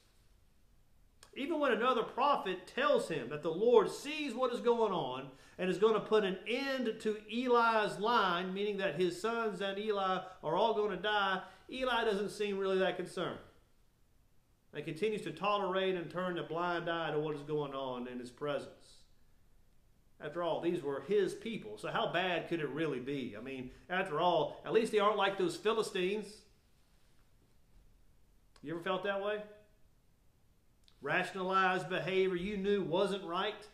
Even 1.35 1.59
when 1.59 1.73
another 1.73 2.03
prophet 2.03 2.67
tells 2.67 3.09
him 3.09 3.31
that 3.31 3.43
the 3.43 3.51
Lord 3.51 3.91
sees 3.91 4.35
what 4.35 4.53
is 4.53 4.61
going 4.61 4.93
on 4.93 5.29
and 5.59 5.71
is 5.71 5.79
going 5.79 5.95
to 5.95 6.01
put 6.01 6.25
an 6.25 6.39
end 6.47 6.93
to 7.01 7.17
Eli's 7.31 7.99
line, 7.99 8.53
meaning 8.53 8.77
that 8.79 9.01
his 9.01 9.21
sons 9.21 9.61
and 9.61 9.79
Eli 9.79 10.21
are 10.43 10.57
all 10.57 10.75
going 10.75 10.91
to 10.91 11.03
die, 11.03 11.41
Eli 11.71 12.05
doesn't 12.05 12.31
seem 12.31 12.59
really 12.59 12.79
that 12.79 12.97
concerned 12.97 13.39
and 14.75 14.85
continues 14.85 15.23
to 15.23 15.31
tolerate 15.31 15.95
and 15.95 16.11
turn 16.11 16.39
a 16.39 16.43
blind 16.43 16.89
eye 16.89 17.11
to 17.11 17.19
what 17.19 17.35
is 17.35 17.43
going 17.43 17.75
on 17.75 18.09
in 18.09 18.19
his 18.19 18.31
presence. 18.31 19.03
After 20.21 20.43
all, 20.43 20.61
these 20.61 20.83
were 20.83 21.03
his 21.09 21.35
people, 21.35 21.77
so 21.77 21.89
how 21.89 22.13
bad 22.13 22.49
could 22.49 22.61
it 22.61 22.69
really 22.69 23.01
be? 23.01 23.35
I 23.37 23.43
mean, 23.43 23.71
after 23.91 24.21
all, 24.21 24.63
at 24.65 24.73
least 24.73 24.93
they 24.93 24.99
aren't 24.99 25.17
like 25.17 25.37
those 25.37 25.57
Philistines. 25.57 26.27
You 28.63 28.75
ever 28.75 28.83
felt 28.83 29.03
that 29.05 29.23
way? 29.23 29.43
Rationalized 31.03 31.89
behavior 31.89 32.37
you 32.37 32.57
knew 32.57 32.83
wasn't 32.83 33.25
right, 33.25 33.67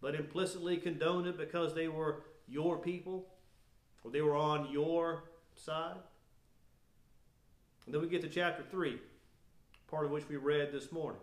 but 0.00 0.14
implicitly 0.14 0.78
condoned 0.78 1.26
it 1.26 1.36
because 1.36 1.74
they 1.74 1.88
were 1.88 2.22
your 2.48 2.78
people 2.78 3.26
or 4.02 4.10
they 4.10 4.22
were 4.22 4.36
on 4.36 4.70
your 4.72 5.24
side. 5.54 5.96
And 7.84 7.94
then 7.94 8.00
we 8.00 8.08
get 8.08 8.22
to 8.22 8.28
chapter 8.28 8.62
3 8.62 8.98
part 9.94 10.06
of 10.06 10.10
which 10.10 10.28
we 10.28 10.36
read 10.36 10.72
this 10.72 10.90
morning. 10.90 11.20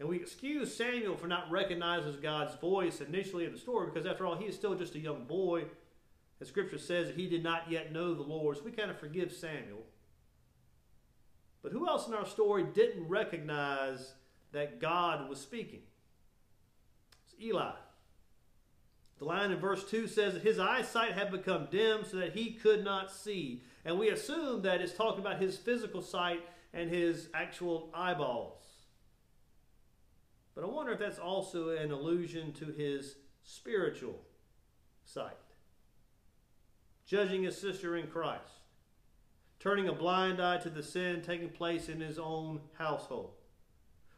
And 0.00 0.08
we 0.08 0.16
excuse 0.16 0.74
Samuel 0.74 1.16
for 1.16 1.26
not 1.26 1.50
recognizing 1.50 2.14
God's 2.22 2.54
voice 2.54 3.00
initially 3.00 3.44
in 3.44 3.52
the 3.52 3.58
story 3.58 3.86
because, 3.86 4.06
after 4.06 4.24
all, 4.24 4.34
he 4.34 4.46
is 4.46 4.54
still 4.54 4.74
just 4.74 4.94
a 4.94 4.98
young 4.98 5.24
boy. 5.24 5.64
And 6.40 6.48
scripture 6.48 6.78
says 6.78 7.08
that 7.08 7.16
he 7.16 7.28
did 7.28 7.42
not 7.42 7.70
yet 7.70 7.92
know 7.92 8.14
the 8.14 8.22
Lord, 8.22 8.56
so 8.56 8.64
we 8.64 8.72
kind 8.72 8.90
of 8.90 8.98
forgive 8.98 9.30
Samuel. 9.30 9.82
But 11.64 11.72
who 11.72 11.88
else 11.88 12.06
in 12.06 12.12
our 12.12 12.26
story 12.26 12.62
didn't 12.74 13.08
recognize 13.08 14.12
that 14.52 14.80
God 14.80 15.30
was 15.30 15.40
speaking? 15.40 15.80
It's 17.24 17.42
Eli. 17.42 17.72
The 19.18 19.24
line 19.24 19.50
in 19.50 19.58
verse 19.58 19.82
2 19.88 20.06
says 20.06 20.34
that 20.34 20.42
his 20.42 20.58
eyesight 20.58 21.12
had 21.12 21.30
become 21.30 21.68
dim 21.70 22.04
so 22.04 22.18
that 22.18 22.34
he 22.34 22.52
could 22.52 22.84
not 22.84 23.10
see. 23.10 23.62
And 23.86 23.98
we 23.98 24.10
assume 24.10 24.60
that 24.62 24.82
it's 24.82 24.92
talking 24.92 25.20
about 25.20 25.40
his 25.40 25.56
physical 25.56 26.02
sight 26.02 26.42
and 26.74 26.90
his 26.90 27.28
actual 27.32 27.88
eyeballs. 27.94 28.60
But 30.54 30.64
I 30.64 30.66
wonder 30.66 30.92
if 30.92 30.98
that's 30.98 31.18
also 31.18 31.70
an 31.70 31.90
allusion 31.92 32.52
to 32.54 32.66
his 32.66 33.16
spiritual 33.42 34.20
sight. 35.02 35.32
Judging 37.06 37.44
his 37.44 37.56
sister 37.56 37.96
in 37.96 38.06
Christ, 38.08 38.63
turning 39.64 39.88
a 39.88 39.92
blind 39.94 40.42
eye 40.42 40.58
to 40.58 40.68
the 40.68 40.82
sin 40.82 41.22
taking 41.22 41.48
place 41.48 41.88
in 41.88 41.98
his 41.98 42.18
own 42.18 42.60
household. 42.74 43.30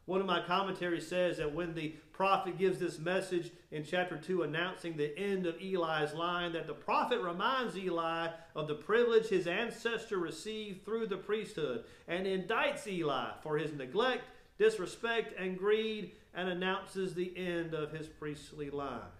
One 0.04 0.20
of 0.20 0.26
my 0.26 0.42
commentaries 0.42 1.06
says 1.06 1.36
that 1.36 1.54
when 1.54 1.72
the 1.72 1.94
prophet 2.12 2.58
gives 2.58 2.80
this 2.80 2.98
message 2.98 3.52
in 3.70 3.84
chapter 3.84 4.16
2 4.16 4.42
announcing 4.42 4.96
the 4.96 5.16
end 5.16 5.46
of 5.46 5.54
Eli's 5.60 6.14
line, 6.14 6.52
that 6.52 6.66
the 6.66 6.74
prophet 6.74 7.20
reminds 7.20 7.78
Eli 7.78 8.28
of 8.56 8.66
the 8.66 8.74
privilege 8.74 9.28
his 9.28 9.46
ancestor 9.46 10.18
received 10.18 10.84
through 10.84 11.06
the 11.06 11.16
priesthood 11.16 11.84
and 12.08 12.26
indicts 12.26 12.88
Eli 12.88 13.30
for 13.40 13.56
his 13.56 13.72
neglect, 13.72 14.24
disrespect, 14.58 15.32
and 15.38 15.56
greed 15.56 16.12
and 16.34 16.48
announces 16.48 17.14
the 17.14 17.32
end 17.36 17.72
of 17.72 17.92
his 17.92 18.08
priestly 18.08 18.68
line. 18.68 19.12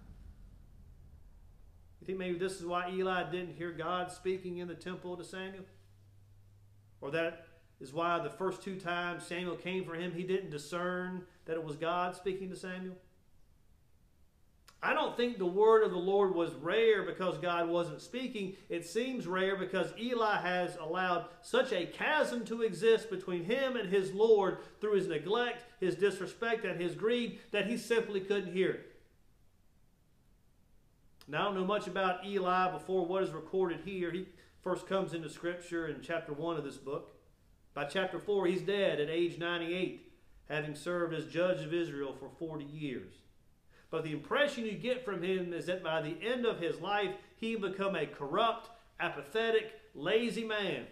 You 2.00 2.06
think 2.06 2.18
maybe 2.18 2.38
this 2.38 2.58
is 2.58 2.66
why 2.66 2.90
Eli 2.90 3.30
didn't 3.30 3.54
hear 3.54 3.70
God 3.70 4.10
speaking 4.10 4.58
in 4.58 4.66
the 4.66 4.74
temple 4.74 5.16
to 5.16 5.24
Samuel? 5.24 5.64
Or 7.00 7.10
that 7.10 7.46
is 7.80 7.92
why 7.92 8.18
the 8.18 8.30
first 8.30 8.62
two 8.62 8.78
times 8.78 9.26
Samuel 9.26 9.56
came 9.56 9.84
for 9.84 9.94
him, 9.94 10.12
he 10.12 10.22
didn't 10.22 10.50
discern 10.50 11.22
that 11.44 11.54
it 11.54 11.64
was 11.64 11.76
God 11.76 12.16
speaking 12.16 12.48
to 12.50 12.56
Samuel. 12.56 12.96
I 14.82 14.92
don't 14.92 15.16
think 15.16 15.38
the 15.38 15.46
word 15.46 15.82
of 15.82 15.90
the 15.90 15.96
Lord 15.96 16.34
was 16.34 16.54
rare 16.54 17.02
because 17.02 17.38
God 17.38 17.68
wasn't 17.68 18.02
speaking. 18.02 18.54
It 18.68 18.86
seems 18.86 19.26
rare 19.26 19.56
because 19.56 19.92
Eli 19.98 20.36
has 20.36 20.76
allowed 20.76 21.26
such 21.42 21.72
a 21.72 21.86
chasm 21.86 22.44
to 22.44 22.62
exist 22.62 23.10
between 23.10 23.44
him 23.44 23.76
and 23.76 23.88
his 23.88 24.12
Lord 24.12 24.58
through 24.80 24.94
his 24.94 25.08
neglect, 25.08 25.64
his 25.80 25.96
disrespect, 25.96 26.64
and 26.64 26.80
his 26.80 26.94
greed 26.94 27.40
that 27.52 27.66
he 27.66 27.76
simply 27.78 28.20
couldn't 28.20 28.52
hear 28.52 28.70
it. 28.70 28.92
Now, 31.26 31.40
I 31.40 31.44
don't 31.46 31.54
know 31.54 31.64
much 31.64 31.88
about 31.88 32.24
Eli 32.24 32.70
before 32.70 33.04
what 33.04 33.24
is 33.24 33.30
recorded 33.30 33.80
here. 33.84 34.12
He 34.12 34.28
first 34.66 34.88
comes 34.88 35.14
into 35.14 35.30
Scripture 35.30 35.86
in 35.86 36.00
chapter 36.02 36.32
1 36.32 36.56
of 36.56 36.64
this 36.64 36.76
book. 36.76 37.14
By 37.72 37.84
chapter 37.84 38.18
4, 38.18 38.48
he's 38.48 38.62
dead 38.62 38.98
at 38.98 39.08
age 39.08 39.38
98, 39.38 40.12
having 40.48 40.74
served 40.74 41.14
as 41.14 41.26
judge 41.26 41.62
of 41.62 41.72
Israel 41.72 42.12
for 42.18 42.28
40 42.36 42.64
years. 42.64 43.14
But 43.92 44.02
the 44.02 44.10
impression 44.10 44.66
you 44.66 44.72
get 44.72 45.04
from 45.04 45.22
him 45.22 45.52
is 45.52 45.66
that 45.66 45.84
by 45.84 46.02
the 46.02 46.16
end 46.20 46.44
of 46.44 46.58
his 46.58 46.80
life, 46.80 47.12
he 47.36 47.54
become 47.54 47.94
a 47.94 48.06
corrupt, 48.06 48.70
apathetic, 48.98 49.70
lazy 49.94 50.42
man, 50.42 50.86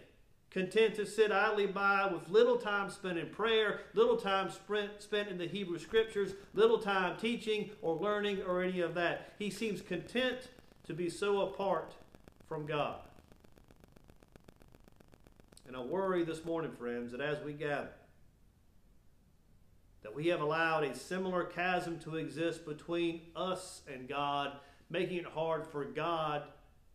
content 0.51 0.95
to 0.95 1.05
sit 1.05 1.33
idly 1.33 1.67
by 1.67 2.07
with 2.07 2.29
little 2.29 2.55
time 2.55 2.89
spent 2.89 3.17
in 3.17 3.27
prayer, 3.27 3.81
little 3.93 4.15
time 4.15 4.49
spent, 4.49 5.03
spent 5.03 5.27
in 5.27 5.37
the 5.37 5.47
Hebrew 5.47 5.79
scriptures, 5.79 6.31
little 6.53 6.79
time 6.79 7.17
teaching 7.17 7.71
or 7.81 7.97
learning 7.97 8.41
or 8.43 8.63
any 8.63 8.79
of 8.79 8.93
that. 8.93 9.33
He 9.37 9.49
seems 9.49 9.81
content 9.81 10.47
to 10.85 10.93
be 10.93 11.09
so 11.09 11.41
apart 11.41 11.93
from 12.47 12.65
God. 12.65 13.01
And 15.67 15.75
I 15.75 15.81
worry 15.81 16.23
this 16.23 16.45
morning, 16.45 16.71
friends, 16.71 17.11
that 17.11 17.21
as 17.21 17.43
we 17.43 17.53
gather, 17.53 17.89
that 20.03 20.15
we 20.15 20.27
have 20.27 20.41
allowed 20.41 20.83
a 20.83 20.95
similar 20.95 21.43
chasm 21.43 21.97
to 21.99 22.17
exist 22.17 22.65
between 22.65 23.21
us 23.35 23.81
and 23.91 24.07
God, 24.07 24.51
making 24.89 25.17
it 25.17 25.25
hard 25.25 25.65
for 25.65 25.83
God, 25.83 26.43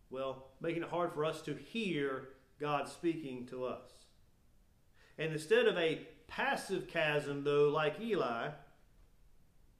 well, 0.09 0.47
making 0.61 0.83
it 0.83 0.89
hard 0.89 1.13
for 1.13 1.25
us 1.25 1.41
to 1.41 1.53
hear 1.53 2.29
God 2.59 2.87
speaking 2.87 3.45
to 3.47 3.65
us. 3.65 3.89
And 5.17 5.33
instead 5.33 5.67
of 5.67 5.77
a 5.77 6.07
passive 6.27 6.87
chasm, 6.87 7.43
though, 7.43 7.67
like 7.67 7.99
Eli, 7.99 8.51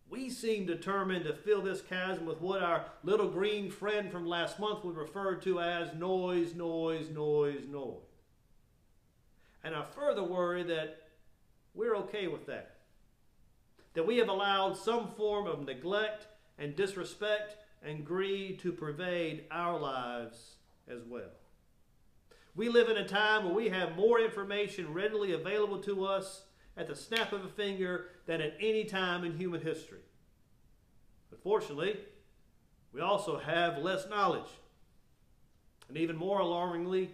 we 0.10 0.30
seem 0.30 0.66
determined 0.66 1.24
to 1.24 1.34
fill 1.34 1.62
this 1.62 1.82
chasm 1.82 2.26
with 2.26 2.42
what 2.42 2.62
our 2.62 2.86
little 3.02 3.30
green 3.30 3.72
friend 3.72 4.12
from 4.12 4.28
last 4.28 4.60
month 4.60 4.84
would 4.84 4.98
refer 4.98 5.36
to 5.36 5.62
as 5.62 5.94
noise, 5.94 6.54
noise, 6.54 7.10
noise, 7.10 7.66
noise. 7.70 8.11
And 9.64 9.76
I 9.76 9.84
further 9.84 10.24
worry 10.24 10.64
that 10.64 10.98
we're 11.74 11.96
okay 11.98 12.28
with 12.28 12.46
that. 12.48 12.78
that 13.94 14.08
we 14.08 14.18
have 14.18 14.30
allowed 14.30 14.78
some 14.78 15.10
form 15.10 15.48
of 15.48 15.66
neglect 15.66 16.28
and 16.58 16.76
disrespect 16.76 17.58
and 17.84 18.06
greed 18.06 18.60
to 18.60 18.72
pervade 18.72 19.46
our 19.52 19.80
lives 19.80 20.56
as 20.88 21.02
well. 21.08 21.32
We 22.56 22.70
live 22.70 22.90
in 22.90 22.98
a 22.98 23.08
time 23.08 23.46
where 23.46 23.54
we 23.54 23.70
have 23.70 23.96
more 23.96 24.20
information 24.20 24.94
readily 24.94 25.34
available 25.34 25.80
to 25.84 26.06
us 26.06 26.44
at 26.78 26.88
the 26.88 26.96
snap 26.96 27.34
of 27.34 27.46
a 27.46 27.50
finger 27.50 28.08
than 28.26 28.42
at 28.42 28.56
any 28.60 28.84
time 28.86 29.24
in 29.24 29.38
human 29.38 29.62
history. 29.62 30.00
But 31.30 31.42
fortunately, 31.44 31.98
we 32.94 33.02
also 33.02 33.38
have 33.40 33.78
less 33.78 34.08
knowledge. 34.10 34.50
And 35.88 35.98
even 35.98 36.16
more 36.16 36.40
alarmingly, 36.40 37.12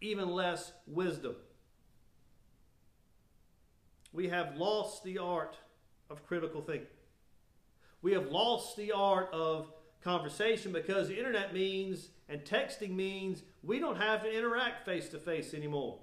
even 0.00 0.28
less 0.28 0.72
wisdom. 0.86 1.36
We 4.12 4.28
have 4.28 4.56
lost 4.56 5.04
the 5.04 5.18
art 5.18 5.56
of 6.10 6.26
critical 6.26 6.60
thinking. 6.60 6.86
We 8.02 8.12
have 8.12 8.30
lost 8.30 8.76
the 8.76 8.92
art 8.92 9.30
of 9.32 9.72
conversation 10.02 10.72
because 10.72 11.08
the 11.08 11.16
internet 11.16 11.54
means 11.54 12.08
and 12.28 12.44
texting 12.44 12.90
means 12.90 13.42
we 13.62 13.78
don't 13.78 13.96
have 13.96 14.22
to 14.22 14.36
interact 14.36 14.84
face 14.84 15.08
to 15.10 15.18
face 15.18 15.54
anymore. 15.54 15.98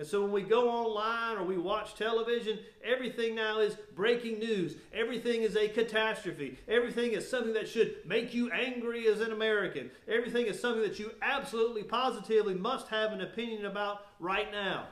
And 0.00 0.06
so 0.06 0.22
when 0.22 0.32
we 0.32 0.42
go 0.42 0.70
online 0.70 1.36
or 1.36 1.44
we 1.44 1.58
watch 1.58 1.94
television, 1.94 2.58
everything 2.82 3.34
now 3.34 3.60
is 3.60 3.76
breaking 3.94 4.38
news. 4.38 4.76
Everything 4.94 5.42
is 5.42 5.56
a 5.56 5.68
catastrophe. 5.68 6.58
Everything 6.68 7.12
is 7.12 7.28
something 7.28 7.52
that 7.52 7.68
should 7.68 7.96
make 8.06 8.32
you 8.32 8.50
angry 8.50 9.06
as 9.08 9.20
an 9.20 9.30
American. 9.30 9.90
Everything 10.08 10.46
is 10.46 10.58
something 10.58 10.82
that 10.82 10.98
you 10.98 11.10
absolutely 11.20 11.82
positively 11.82 12.54
must 12.54 12.88
have 12.88 13.12
an 13.12 13.20
opinion 13.20 13.66
about 13.66 14.06
right 14.18 14.50
now. 14.50 14.86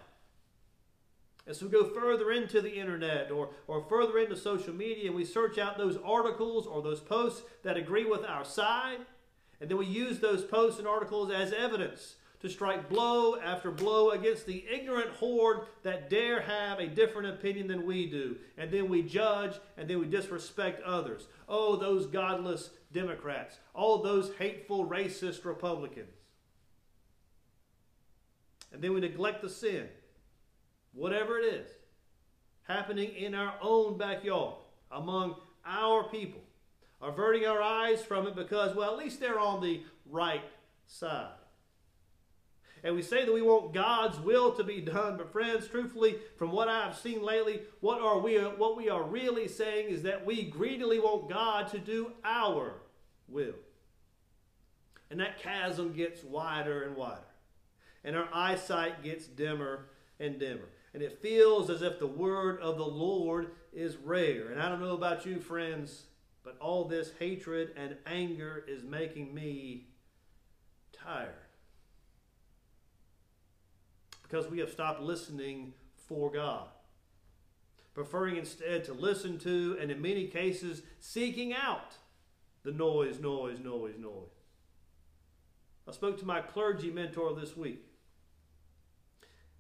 As 1.49 1.63
we 1.63 1.71
go 1.71 1.85
further 1.85 2.31
into 2.31 2.61
the 2.61 2.75
internet 2.75 3.31
or, 3.31 3.49
or 3.67 3.83
further 3.89 4.19
into 4.19 4.37
social 4.37 4.75
media 4.75 5.07
and 5.07 5.17
we 5.17 5.25
search 5.25 5.57
out 5.57 5.79
those 5.79 5.99
articles 6.05 6.67
or 6.67 6.83
those 6.83 7.01
posts 7.01 7.43
that 7.63 7.79
agree 7.79 8.05
with 8.05 8.23
our 8.25 8.45
side, 8.45 8.99
and 9.61 9.71
then 9.71 9.79
we 9.79 9.87
use 9.87 10.21
those 10.21 10.45
posts 10.45 10.79
and 10.79 10.87
articles 10.87 11.33
as 11.33 11.53
evidence 11.53 12.17
to 12.41 12.49
strike 12.49 12.89
blow 12.89 13.37
after 13.41 13.71
blow 13.71 14.11
against 14.11 14.47
the 14.47 14.65
ignorant 14.71 15.11
horde 15.17 15.63
that 15.83 16.09
dare 16.09 16.41
have 16.41 16.79
a 16.79 16.87
different 16.87 17.29
opinion 17.29 17.67
than 17.67 17.85
we 17.85 18.07
do. 18.07 18.37
And 18.57 18.71
then 18.71 18.89
we 18.89 19.03
judge 19.03 19.55
and 19.77 19.89
then 19.89 19.99
we 19.99 20.07
disrespect 20.07 20.83
others. 20.83 21.27
Oh, 21.49 21.77
those 21.77 22.07
godless 22.07 22.71
Democrats. 22.93 23.59
Oh, 23.75 24.03
those 24.03 24.33
hateful, 24.39 24.87
racist 24.87 25.45
Republicans. 25.45 26.15
And 28.73 28.83
then 28.83 28.93
we 28.93 29.01
neglect 29.01 29.43
the 29.43 29.49
sin, 29.49 29.89
whatever 30.93 31.39
it 31.39 31.45
is, 31.45 31.69
happening 32.65 33.11
in 33.15 33.35
our 33.35 33.55
own 33.61 33.97
backyard 33.97 34.55
among 34.91 35.37
our 35.67 36.05
people, 36.05 36.41
averting 37.01 37.47
our 37.47 37.63
eyes 37.63 38.03
from 38.03 38.27
it 38.27 38.35
because, 38.35 38.75
well, 38.77 38.93
at 38.93 38.99
least 38.99 39.21
they're 39.21 39.39
on 39.39 39.63
the 39.63 39.83
right 40.11 40.43
side. 40.87 41.29
And 42.85 42.95
we 42.95 43.03
say 43.03 43.25
that 43.25 43.33
we 43.33 43.43
want 43.43 43.75
God's 43.75 44.19
will 44.21 44.53
to 44.53 44.63
be 44.63 44.81
done, 44.81 45.17
but 45.17 45.33
friends, 45.33 45.67
truthfully, 45.67 46.17
from 46.37 46.53
what 46.53 46.69
I've 46.69 46.97
seen 46.97 47.25
lately, 47.25 47.63
what 47.81 48.01
are 48.01 48.19
we 48.19 48.37
what 48.37 48.77
we 48.77 48.89
are 48.89 49.03
really 49.03 49.49
saying 49.49 49.89
is 49.89 50.05
that 50.05 50.25
we 50.25 50.45
greedily 50.45 51.01
want 51.01 51.29
God 51.29 51.69
to 51.73 51.79
do 51.79 52.13
our 52.25 52.75
will. 53.29 53.55
And 55.11 55.19
that 55.21 55.39
chasm 55.41 55.93
gets 55.93 56.23
wider 56.23 56.85
and 56.85 56.95
wider. 56.95 57.21
And 58.05 58.15
our 58.15 58.29
eyesight 58.33 59.03
gets 59.03 59.27
dimmer 59.27 59.87
and 60.21 60.39
dimmer. 60.39 60.69
And 60.95 61.03
it 61.03 61.21
feels 61.21 61.71
as 61.71 61.83
if 61.83 61.99
the 61.99 62.07
word 62.07 62.61
of 62.61 62.79
the 62.79 62.87
Lord 62.87 63.51
is 63.73 63.97
rare. 63.97 64.49
And 64.49 64.61
I 64.61 64.69
don't 64.69 64.81
know 64.81 64.95
about 64.95 65.27
you, 65.27 65.39
friends, 65.41 66.05
but 66.43 66.57
all 66.61 66.85
this 66.85 67.13
hatred 67.19 67.73
and 67.77 67.97
anger 68.07 68.65
is 68.67 68.83
making 68.83 69.35
me 69.35 69.89
tired 70.93 71.35
because 74.29 74.51
we 74.51 74.59
have 74.59 74.71
stopped 74.71 75.01
listening 75.01 75.73
for 76.07 76.31
God. 76.31 76.69
Preferring 77.95 78.37
instead 78.37 78.85
to 78.85 78.93
listen 78.93 79.39
to, 79.41 79.77
and 79.81 79.91
in 79.91 80.01
many 80.01 80.27
cases, 80.27 80.83
seeking 81.01 81.53
out 81.53 81.97
the 82.63 82.71
noise, 82.71 83.19
noise, 83.19 83.59
noise, 83.59 83.95
noise. 83.99 84.29
I 85.89 85.93
spoke 85.93 86.19
to 86.21 86.27
my 86.27 86.41
clergy 86.41 86.91
mentor 86.91 87.35
this 87.35 87.57
week. 87.57 87.88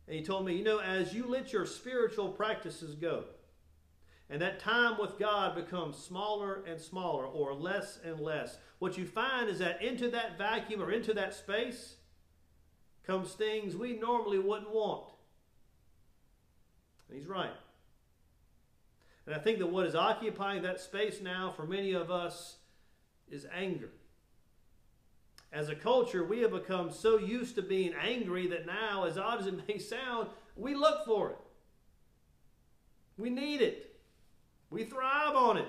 And 0.09 0.16
he 0.16 0.25
told 0.25 0.47
me, 0.47 0.57
you 0.57 0.64
know, 0.64 0.81
as 0.81 1.12
you 1.12 1.27
let 1.27 1.53
your 1.53 1.66
spiritual 1.66 2.31
practices 2.31 2.94
go, 2.94 3.25
and 4.31 4.40
that 4.40 4.59
time 4.59 4.97
with 4.99 5.18
God 5.18 5.55
becomes 5.55 5.99
smaller 5.99 6.64
and 6.66 6.81
smaller 6.81 7.27
or 7.27 7.53
less 7.53 7.99
and 8.03 8.18
less, 8.18 8.57
what 8.79 8.97
you 8.97 9.07
find 9.07 9.51
is 9.51 9.59
that 9.59 9.83
into 9.83 10.11
that 10.11 10.38
vacuum 10.38 10.83
or 10.83 10.90
into 10.90 11.12
that 11.12 11.35
space, 11.35 11.97
comes 13.07 13.33
things 13.33 13.77
we 13.77 13.99
normally 13.99 14.38
wouldn't 14.38 14.73
want. 14.75 15.11
And 17.09 17.18
he's 17.18 17.29
right. 17.29 17.53
And 19.27 19.35
I 19.35 19.38
think 19.38 19.59
that 19.59 19.66
what 19.66 19.87
is 19.87 19.94
occupying 19.94 20.62
that 20.62 20.81
space 20.81 21.21
now 21.21 21.53
for 21.55 21.66
many 21.66 21.92
of 21.92 22.11
us 22.11 22.57
is 23.31 23.47
anger. 23.55 23.90
As 25.52 25.70
a 25.70 25.74
culture, 25.74 26.24
we 26.24 26.40
have 26.40 26.50
become 26.50 26.90
so 26.90 27.16
used 27.18 27.54
to 27.54 27.62
being 27.62 27.94
angry 27.94 28.46
that 28.48 28.66
now, 28.66 29.04
as 29.04 29.16
odd 29.16 29.40
as 29.40 29.46
it 29.46 29.66
may 29.66 29.78
sound, 29.78 30.28
we 30.56 30.74
look 30.74 31.06
for 31.06 31.30
it. 31.30 31.38
We 33.16 33.30
need 33.30 33.62
it. 33.62 33.96
We 34.70 34.84
thrive 34.84 35.34
on 35.34 35.56
it. 35.56 35.68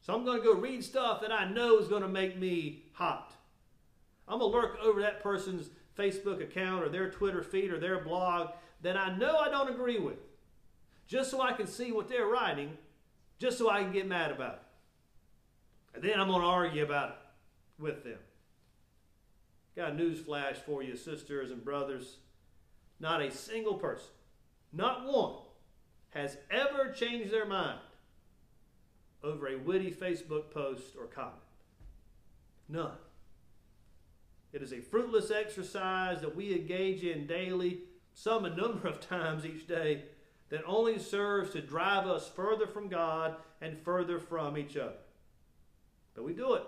So 0.00 0.14
I'm 0.14 0.24
going 0.24 0.38
to 0.38 0.44
go 0.44 0.54
read 0.54 0.82
stuff 0.82 1.20
that 1.20 1.30
I 1.30 1.48
know 1.48 1.78
is 1.78 1.88
going 1.88 2.02
to 2.02 2.08
make 2.08 2.38
me 2.38 2.84
hot. 2.92 3.32
I'm 4.26 4.38
going 4.38 4.50
to 4.50 4.56
lurk 4.56 4.78
over 4.82 5.02
that 5.02 5.22
person's 5.22 5.68
Facebook 5.96 6.42
account 6.42 6.82
or 6.82 6.88
their 6.88 7.10
Twitter 7.10 7.42
feed 7.42 7.70
or 7.70 7.78
their 7.78 8.02
blog 8.02 8.52
that 8.80 8.96
I 8.96 9.14
know 9.16 9.36
I 9.36 9.50
don't 9.50 9.70
agree 9.70 9.98
with, 9.98 10.18
just 11.06 11.30
so 11.30 11.40
I 11.40 11.52
can 11.52 11.66
see 11.66 11.92
what 11.92 12.08
they're 12.08 12.26
writing, 12.26 12.78
just 13.38 13.58
so 13.58 13.68
I 13.68 13.82
can 13.82 13.92
get 13.92 14.08
mad 14.08 14.32
about 14.32 14.54
it. 14.54 14.62
And 15.94 16.02
then 16.02 16.18
I'm 16.18 16.28
going 16.28 16.40
to 16.40 16.46
argue 16.46 16.82
about 16.82 17.10
it 17.10 17.16
with 17.78 18.04
them. 18.04 18.18
Got 19.74 19.92
a 19.92 19.94
news 19.94 20.20
flash 20.20 20.56
for 20.56 20.82
you, 20.82 20.96
sisters 20.96 21.50
and 21.50 21.64
brothers. 21.64 22.18
Not 23.00 23.22
a 23.22 23.30
single 23.30 23.74
person, 23.74 24.10
not 24.72 25.06
one, 25.06 25.34
has 26.10 26.36
ever 26.50 26.92
changed 26.92 27.32
their 27.32 27.46
mind 27.46 27.80
over 29.24 29.48
a 29.48 29.58
witty 29.58 29.90
Facebook 29.90 30.50
post 30.50 30.94
or 30.98 31.06
comment. 31.06 31.34
None. 32.68 32.92
It 34.52 34.62
is 34.62 34.72
a 34.72 34.80
fruitless 34.80 35.30
exercise 35.30 36.20
that 36.20 36.36
we 36.36 36.52
engage 36.52 37.02
in 37.02 37.26
daily, 37.26 37.80
some 38.14 38.44
a 38.44 38.54
number 38.54 38.86
of 38.86 39.00
times 39.00 39.46
each 39.46 39.66
day, 39.66 40.04
that 40.50 40.62
only 40.66 40.98
serves 40.98 41.50
to 41.50 41.62
drive 41.62 42.06
us 42.06 42.28
further 42.28 42.66
from 42.66 42.88
God 42.88 43.36
and 43.62 43.78
further 43.78 44.20
from 44.20 44.58
each 44.58 44.76
other. 44.76 44.98
But 46.14 46.24
we 46.24 46.34
do 46.34 46.54
it 46.54 46.64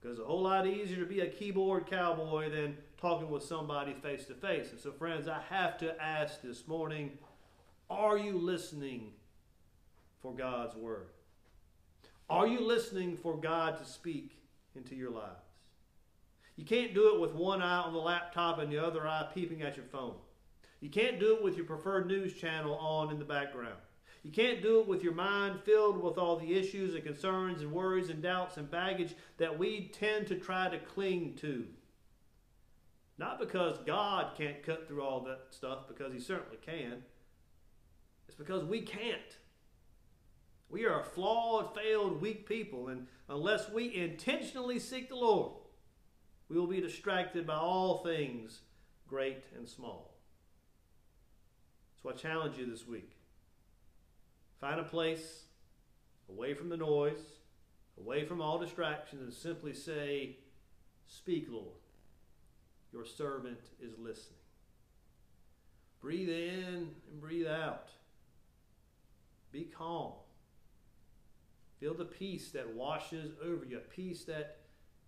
because 0.00 0.18
it's 0.18 0.24
a 0.24 0.28
whole 0.28 0.42
lot 0.42 0.66
easier 0.66 0.98
to 0.98 1.06
be 1.06 1.20
a 1.20 1.28
keyboard 1.28 1.86
cowboy 1.86 2.50
than 2.50 2.76
talking 3.00 3.30
with 3.30 3.42
somebody 3.42 3.94
face 3.94 4.24
to 4.26 4.34
face. 4.34 4.70
And 4.70 4.80
so, 4.80 4.92
friends, 4.92 5.28
I 5.28 5.40
have 5.48 5.78
to 5.78 6.00
ask 6.02 6.42
this 6.42 6.66
morning 6.66 7.12
are 7.88 8.18
you 8.18 8.36
listening 8.36 9.12
for 10.20 10.34
God's 10.34 10.74
word? 10.74 11.06
Are 12.28 12.46
you 12.46 12.60
listening 12.60 13.16
for 13.16 13.36
God 13.36 13.78
to 13.78 13.84
speak 13.84 14.36
into 14.74 14.96
your 14.96 15.10
lives? 15.10 15.44
You 16.56 16.64
can't 16.64 16.94
do 16.94 17.14
it 17.14 17.20
with 17.20 17.32
one 17.32 17.62
eye 17.62 17.82
on 17.82 17.92
the 17.92 17.98
laptop 17.98 18.58
and 18.58 18.72
the 18.72 18.84
other 18.84 19.06
eye 19.06 19.28
peeping 19.34 19.62
at 19.62 19.76
your 19.76 19.84
phone. 19.86 20.14
You 20.80 20.88
can't 20.90 21.20
do 21.20 21.36
it 21.36 21.42
with 21.42 21.56
your 21.56 21.66
preferred 21.66 22.06
news 22.06 22.34
channel 22.34 22.74
on 22.74 23.10
in 23.10 23.18
the 23.18 23.24
background. 23.24 23.76
You 24.26 24.32
can't 24.32 24.60
do 24.60 24.80
it 24.80 24.88
with 24.88 25.04
your 25.04 25.14
mind 25.14 25.60
filled 25.64 26.02
with 26.02 26.18
all 26.18 26.34
the 26.34 26.58
issues 26.58 26.96
and 26.96 27.04
concerns 27.04 27.62
and 27.62 27.70
worries 27.70 28.10
and 28.10 28.20
doubts 28.20 28.56
and 28.56 28.68
baggage 28.68 29.14
that 29.38 29.56
we 29.56 29.88
tend 29.94 30.26
to 30.26 30.34
try 30.34 30.68
to 30.68 30.80
cling 30.80 31.34
to. 31.36 31.64
Not 33.18 33.38
because 33.38 33.78
God 33.86 34.36
can't 34.36 34.64
cut 34.64 34.88
through 34.88 35.04
all 35.04 35.20
that 35.20 35.46
stuff, 35.50 35.86
because 35.86 36.12
He 36.12 36.18
certainly 36.18 36.58
can. 36.60 37.04
It's 38.26 38.36
because 38.36 38.64
we 38.64 38.80
can't. 38.80 39.38
We 40.68 40.86
are 40.86 41.02
a 41.02 41.04
flawed, 41.04 41.76
failed, 41.76 42.20
weak 42.20 42.48
people, 42.48 42.88
and 42.88 43.06
unless 43.28 43.70
we 43.70 43.94
intentionally 43.94 44.80
seek 44.80 45.08
the 45.08 45.14
Lord, 45.14 45.52
we 46.48 46.58
will 46.58 46.66
be 46.66 46.80
distracted 46.80 47.46
by 47.46 47.54
all 47.54 47.98
things, 47.98 48.62
great 49.06 49.44
and 49.56 49.68
small. 49.68 50.16
So 52.02 52.10
I 52.10 52.12
challenge 52.14 52.58
you 52.58 52.68
this 52.68 52.88
week. 52.88 53.15
Find 54.60 54.80
a 54.80 54.84
place 54.84 55.42
away 56.28 56.54
from 56.54 56.68
the 56.68 56.76
noise, 56.76 57.20
away 57.98 58.24
from 58.24 58.40
all 58.40 58.58
distractions, 58.58 59.22
and 59.22 59.32
simply 59.32 59.74
say, 59.74 60.36
Speak, 61.06 61.46
Lord. 61.50 61.76
Your 62.92 63.04
servant 63.04 63.60
is 63.80 63.98
listening. 63.98 64.38
Breathe 66.00 66.28
in 66.28 66.90
and 67.10 67.20
breathe 67.20 67.46
out. 67.46 67.90
Be 69.52 69.64
calm. 69.64 70.12
Feel 71.80 71.94
the 71.94 72.04
peace 72.04 72.50
that 72.52 72.74
washes 72.74 73.32
over 73.44 73.64
you, 73.64 73.76
a 73.76 73.80
peace 73.80 74.24
that 74.24 74.58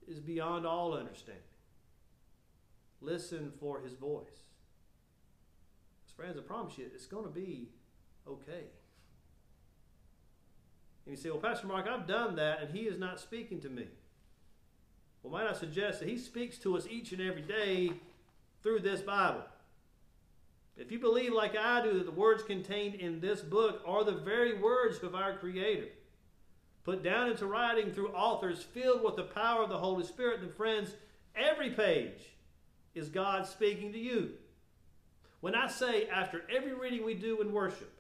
is 0.07 0.21
beyond 0.21 0.67
all 0.67 0.93
understanding. 0.93 1.43
Listen 3.01 3.53
for 3.59 3.81
his 3.81 3.95
voice. 3.95 4.43
Friends, 6.17 6.37
I 6.37 6.41
promise 6.41 6.77
you, 6.77 6.87
it's 6.93 7.07
going 7.07 7.23
to 7.23 7.31
be 7.31 7.69
okay. 8.27 8.65
And 11.09 11.17
you 11.17 11.23
say, 11.23 11.31
Well, 11.31 11.41
Pastor 11.41 11.67
Mark, 11.67 11.87
I've 11.89 12.07
done 12.07 12.37
that 12.37 12.61
and 12.61 12.71
he 12.71 12.81
is 12.81 12.99
not 12.99 13.19
speaking 13.19 13.61
to 13.61 13.71
me. 13.71 13.87
Well, 15.23 15.33
might 15.33 15.49
I 15.49 15.55
suggest 15.55 16.01
that 16.01 16.09
he 16.09 16.19
speaks 16.19 16.59
to 16.59 16.77
us 16.77 16.87
each 16.87 17.13
and 17.13 17.23
every 17.23 17.41
day 17.41 17.93
through 18.63 18.81
this 18.81 19.01
Bible? 19.01 19.45
If 20.77 20.93
you 20.93 20.99
believe, 20.99 21.33
like 21.33 21.57
I 21.57 21.83
do, 21.83 21.95
that 21.95 22.05
the 22.05 22.11
words 22.11 22.43
contained 22.43 22.97
in 22.97 23.21
this 23.21 23.41
book 23.41 23.81
are 23.87 24.05
the 24.05 24.13
very 24.13 24.61
words 24.61 25.03
of 25.03 25.15
our 25.15 25.35
Creator, 25.39 25.89
put 26.85 27.03
down 27.03 27.31
into 27.31 27.47
writing 27.47 27.91
through 27.91 28.13
authors 28.13 28.63
filled 28.63 29.03
with 29.03 29.17
the 29.17 29.25
power 29.25 29.63
of 29.63 29.71
the 29.71 29.79
Holy 29.79 30.05
Spirit, 30.05 30.43
then, 30.43 30.53
friends, 30.53 30.95
every 31.35 31.71
page 31.71 32.21
is 32.95 33.09
God 33.09 33.47
speaking 33.47 33.93
to 33.95 33.99
you. 33.99 34.33
When 35.41 35.55
I 35.55 35.69
say 35.69 36.07
after 36.09 36.43
every 36.55 36.75
reading 36.75 37.03
we 37.03 37.15
do 37.15 37.41
in 37.41 37.51
worship, 37.51 37.98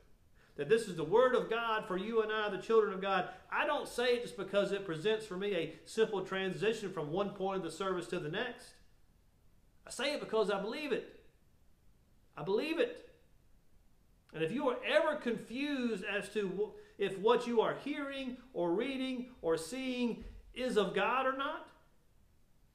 that 0.58 0.68
this 0.68 0.88
is 0.88 0.96
the 0.96 1.04
Word 1.04 1.36
of 1.36 1.48
God 1.48 1.86
for 1.86 1.96
you 1.96 2.20
and 2.20 2.32
I, 2.32 2.50
the 2.50 2.58
children 2.58 2.92
of 2.92 3.00
God, 3.00 3.28
I 3.50 3.64
don't 3.64 3.88
say 3.88 4.16
it 4.16 4.22
just 4.22 4.36
because 4.36 4.72
it 4.72 4.84
presents 4.84 5.24
for 5.24 5.36
me 5.36 5.54
a 5.54 5.74
simple 5.84 6.22
transition 6.22 6.92
from 6.92 7.12
one 7.12 7.30
point 7.30 7.58
of 7.58 7.62
the 7.62 7.70
service 7.70 8.08
to 8.08 8.18
the 8.18 8.28
next. 8.28 8.72
I 9.86 9.90
say 9.90 10.14
it 10.14 10.20
because 10.20 10.50
I 10.50 10.60
believe 10.60 10.90
it. 10.90 11.20
I 12.36 12.42
believe 12.42 12.80
it. 12.80 13.08
And 14.34 14.42
if 14.42 14.50
you 14.50 14.68
are 14.68 14.78
ever 14.84 15.14
confused 15.14 16.04
as 16.04 16.28
to 16.30 16.72
if 16.98 17.16
what 17.20 17.46
you 17.46 17.60
are 17.60 17.76
hearing 17.84 18.36
or 18.52 18.72
reading 18.72 19.26
or 19.42 19.56
seeing 19.56 20.24
is 20.54 20.76
of 20.76 20.92
God 20.92 21.24
or 21.24 21.36
not, 21.36 21.68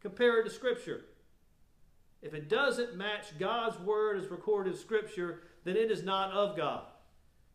compare 0.02 0.39
it 0.39 0.46
to 0.46 0.50
Scripture. 0.50 1.02
If 2.22 2.34
it 2.34 2.48
doesn't 2.48 2.96
match 2.96 3.38
God's 3.38 3.78
word 3.82 4.24
as 4.24 4.32
recorded 4.32 4.72
in 4.72 4.80
Scripture, 4.80 5.41
then 5.65 5.76
it 5.76 5.91
is 5.91 6.02
not 6.02 6.32
of 6.32 6.56
God. 6.56 6.86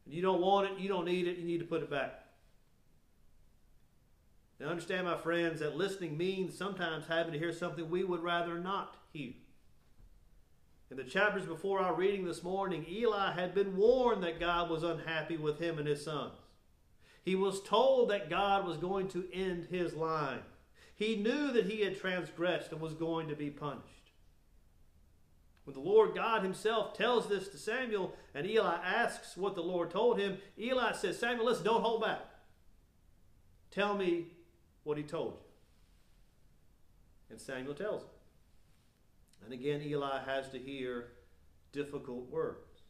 You 0.09 0.23
don't 0.23 0.40
want 0.40 0.71
it, 0.71 0.79
you 0.79 0.88
don't 0.88 1.05
need 1.05 1.27
it, 1.27 1.38
you 1.38 1.44
need 1.44 1.61
to 1.61 1.66
put 1.66 1.83
it 1.83 1.90
back. 1.90 2.25
Now, 4.59 4.68
understand, 4.68 5.07
my 5.07 5.16
friends, 5.16 5.61
that 5.61 5.77
listening 5.77 6.16
means 6.16 6.57
sometimes 6.57 7.07
having 7.07 7.33
to 7.33 7.38
hear 7.38 7.53
something 7.53 7.88
we 7.88 8.03
would 8.03 8.23
rather 8.23 8.59
not 8.59 8.97
hear. 9.12 9.33
In 10.90 10.97
the 10.97 11.05
chapters 11.05 11.44
before 11.44 11.81
our 11.81 11.94
reading 11.94 12.25
this 12.25 12.42
morning, 12.42 12.85
Eli 12.88 13.33
had 13.33 13.55
been 13.55 13.77
warned 13.77 14.23
that 14.23 14.40
God 14.40 14.71
was 14.71 14.83
unhappy 14.83 15.37
with 15.37 15.61
him 15.61 15.79
and 15.79 15.87
his 15.87 16.05
sons. 16.05 16.38
He 17.23 17.35
was 17.35 17.62
told 17.62 18.09
that 18.09 18.31
God 18.31 18.66
was 18.66 18.79
going 18.79 19.09
to 19.09 19.29
end 19.33 19.66
his 19.71 19.92
line. 19.92 20.40
He 20.94 21.16
knew 21.16 21.53
that 21.53 21.66
he 21.66 21.83
had 21.83 22.01
transgressed 22.01 22.73
and 22.73 22.81
was 22.81 22.94
going 22.94 23.29
to 23.29 23.37
be 23.37 23.51
punished. 23.51 23.98
When 25.68 25.74
the 25.74 25.81
Lord 25.81 26.14
God 26.14 26.42
himself 26.42 26.96
tells 26.96 27.28
this 27.28 27.48
to 27.48 27.59
Samuel 27.59 28.14
and 28.35 28.46
Eli 28.46 28.76
asks 28.83 29.37
what 29.37 29.54
the 29.54 29.61
Lord 29.61 29.90
told 29.90 30.18
him, 30.18 30.38
Eli 30.59 30.92
says, 30.92 31.18
Samuel, 31.18 31.44
listen, 31.44 31.62
don't 31.62 31.83
hold 31.83 32.00
back. 32.00 32.22
Tell 33.70 33.94
me 33.94 34.28
what 34.85 34.96
he 34.96 35.02
told 35.02 35.35
you. 35.35 35.40
And 37.28 37.38
Samuel 37.38 37.74
tells 37.74 38.00
him. 38.00 38.09
And 39.44 39.52
again, 39.52 39.83
Eli 39.83 40.24
has 40.24 40.48
to 40.52 40.59
hear 40.59 41.09
difficult 41.70 42.31
words. 42.31 42.81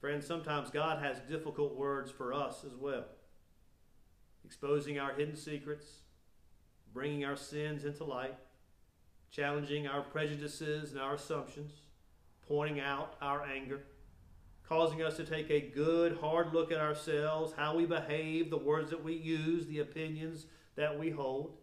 Friends, 0.00 0.28
sometimes 0.28 0.70
God 0.70 1.02
has 1.02 1.18
difficult 1.28 1.74
words 1.74 2.08
for 2.08 2.32
us 2.32 2.62
as 2.64 2.76
well, 2.76 3.06
exposing 4.44 5.00
our 5.00 5.12
hidden 5.12 5.34
secrets, 5.34 6.02
bringing 6.94 7.24
our 7.24 7.34
sins 7.34 7.84
into 7.84 8.04
light, 8.04 8.36
challenging 9.30 9.86
our 9.86 10.02
prejudices 10.02 10.92
and 10.92 11.00
our 11.00 11.14
assumptions, 11.14 11.72
pointing 12.46 12.80
out 12.80 13.14
our 13.20 13.44
anger, 13.44 13.80
causing 14.68 15.02
us 15.02 15.16
to 15.16 15.24
take 15.24 15.50
a 15.50 15.60
good, 15.60 16.18
hard 16.20 16.52
look 16.52 16.72
at 16.72 16.78
ourselves, 16.78 17.52
how 17.56 17.76
we 17.76 17.86
behave, 17.86 18.50
the 18.50 18.56
words 18.56 18.90
that 18.90 19.02
we 19.02 19.14
use, 19.14 19.66
the 19.66 19.80
opinions 19.80 20.46
that 20.76 20.98
we 20.98 21.10
hold. 21.10 21.56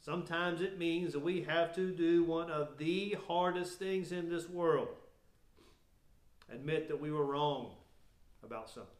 Sometimes 0.00 0.60
it 0.60 0.78
means 0.78 1.12
that 1.12 1.20
we 1.20 1.42
have 1.42 1.74
to 1.76 1.90
do 1.90 2.24
one 2.24 2.50
of 2.50 2.76
the 2.76 3.16
hardest 3.26 3.78
things 3.78 4.12
in 4.12 4.28
this 4.28 4.48
world 4.48 4.88
admit 6.52 6.88
that 6.88 7.00
we 7.00 7.10
were 7.10 7.24
wrong 7.24 7.70
about 8.42 8.68
something. 8.68 8.90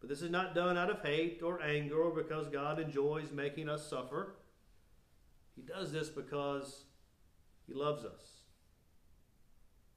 But 0.00 0.08
this 0.08 0.22
is 0.22 0.30
not 0.30 0.54
done 0.54 0.78
out 0.78 0.90
of 0.90 1.02
hate 1.02 1.42
or 1.42 1.60
anger 1.60 1.96
or 1.96 2.10
because 2.10 2.46
God 2.46 2.78
enjoys 2.78 3.32
making 3.32 3.68
us 3.68 3.88
suffer. 3.88 4.34
He 5.58 5.64
does 5.64 5.90
this 5.90 6.08
because 6.08 6.84
He 7.66 7.74
loves 7.74 8.04
us. 8.04 8.22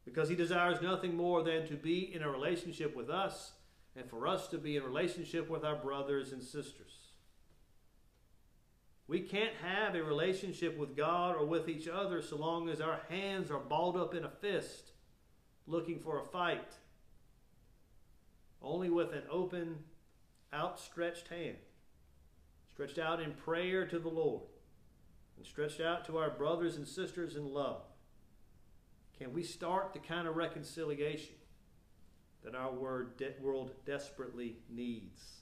Because 0.06 0.28
He 0.28 0.36
desires 0.36 0.82
nothing 0.82 1.16
more 1.16 1.44
than 1.44 1.68
to 1.68 1.76
be 1.76 2.12
in 2.14 2.24
a 2.24 2.32
relationship 2.32 2.96
with 2.96 3.12
us 3.12 3.52
and 3.96 4.10
for 4.10 4.28
us 4.28 4.48
to 4.48 4.58
be 4.58 4.76
in 4.76 4.84
relationship 4.84 5.50
with 5.52 5.64
our 5.64 5.76
brothers 5.76 6.32
and 6.32 6.42
sisters. 6.42 6.94
We 9.08 9.20
can't 9.20 9.54
have 9.62 9.94
a 9.94 10.02
relationship 10.02 10.78
with 10.78 10.98
God 10.98 11.36
or 11.36 11.46
with 11.46 11.70
each 11.70 11.88
other 11.88 12.24
so 12.24 12.38
long 12.38 12.68
as 12.68 12.82
our 12.82 13.02
hands 13.10 13.52
are 13.52 13.60
balled 13.60 13.98
up 13.98 14.16
in 14.16 14.24
a 14.24 14.30
fist 14.30 14.94
looking 15.68 16.00
for 16.00 16.20
a 16.20 16.26
fight. 16.26 16.72
Only 18.64 18.90
with 18.90 19.14
an 19.14 19.24
open, 19.30 19.76
outstretched 20.54 21.28
hand, 21.28 21.58
stretched 22.72 22.98
out 22.98 23.22
in 23.22 23.34
prayer 23.34 23.86
to 23.86 24.00
the 24.00 24.10
Lord, 24.10 24.44
and 25.42 25.48
stretched 25.48 25.82
out 25.82 26.06
to 26.06 26.20
our 26.20 26.30
brothers 26.30 26.76
and 26.76 26.88
sisters 26.88 27.36
in 27.36 27.52
love, 27.52 27.82
can 29.18 29.34
we 29.34 29.42
start 29.42 29.92
the 29.92 29.98
kind 29.98 30.28
of 30.28 30.36
reconciliation 30.36 31.34
that 32.44 32.54
our 32.54 32.72
world 32.72 33.72
desperately 33.84 34.58
needs. 34.70 35.42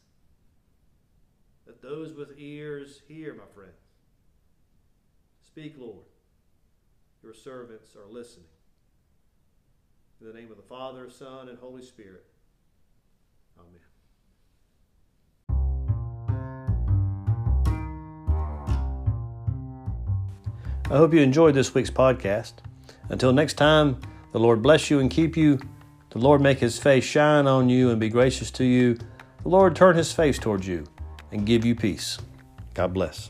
Let 1.68 1.82
those 1.82 2.14
with 2.14 2.32
ears 2.38 3.02
hear, 3.10 3.34
my 3.34 3.44
friends. 3.54 3.74
Speak, 5.46 5.76
Lord. 5.78 6.06
Your 7.22 7.34
servants 7.34 7.98
are 7.98 8.10
listening. 8.10 8.46
In 10.22 10.28
the 10.28 10.34
name 10.34 10.50
of 10.50 10.56
the 10.56 10.64
Father, 10.64 11.10
Son, 11.10 11.50
and 11.50 11.60
Holy 11.60 11.84
Spirit. 11.84 12.26
Amen. 13.60 13.89
I 20.92 20.98
hope 20.98 21.14
you 21.14 21.22
enjoyed 21.22 21.54
this 21.54 21.76
week's 21.76 21.92
podcast. 21.92 22.54
Until 23.10 23.32
next 23.32 23.54
time, 23.54 24.02
the 24.32 24.40
Lord 24.40 24.64
bless 24.64 24.90
you 24.90 25.00
and 25.00 25.12
keep 25.12 25.38
you. 25.38 25.60
The 26.10 26.18
Lord 26.18 26.42
make 26.42 26.58
his 26.58 26.80
face 26.80 27.04
shine 27.04 27.46
on 27.46 27.70
you 27.70 27.92
and 27.92 28.00
be 28.00 28.10
gracious 28.10 28.50
to 28.52 28.64
you. 28.64 28.96
The 29.44 29.50
Lord 29.50 29.76
turn 29.76 29.96
his 29.96 30.12
face 30.12 30.40
towards 30.40 30.68
you 30.68 30.86
and 31.32 31.46
give 31.46 31.64
you 31.64 31.76
peace. 31.76 32.18
God 32.74 32.92
bless. 32.92 33.30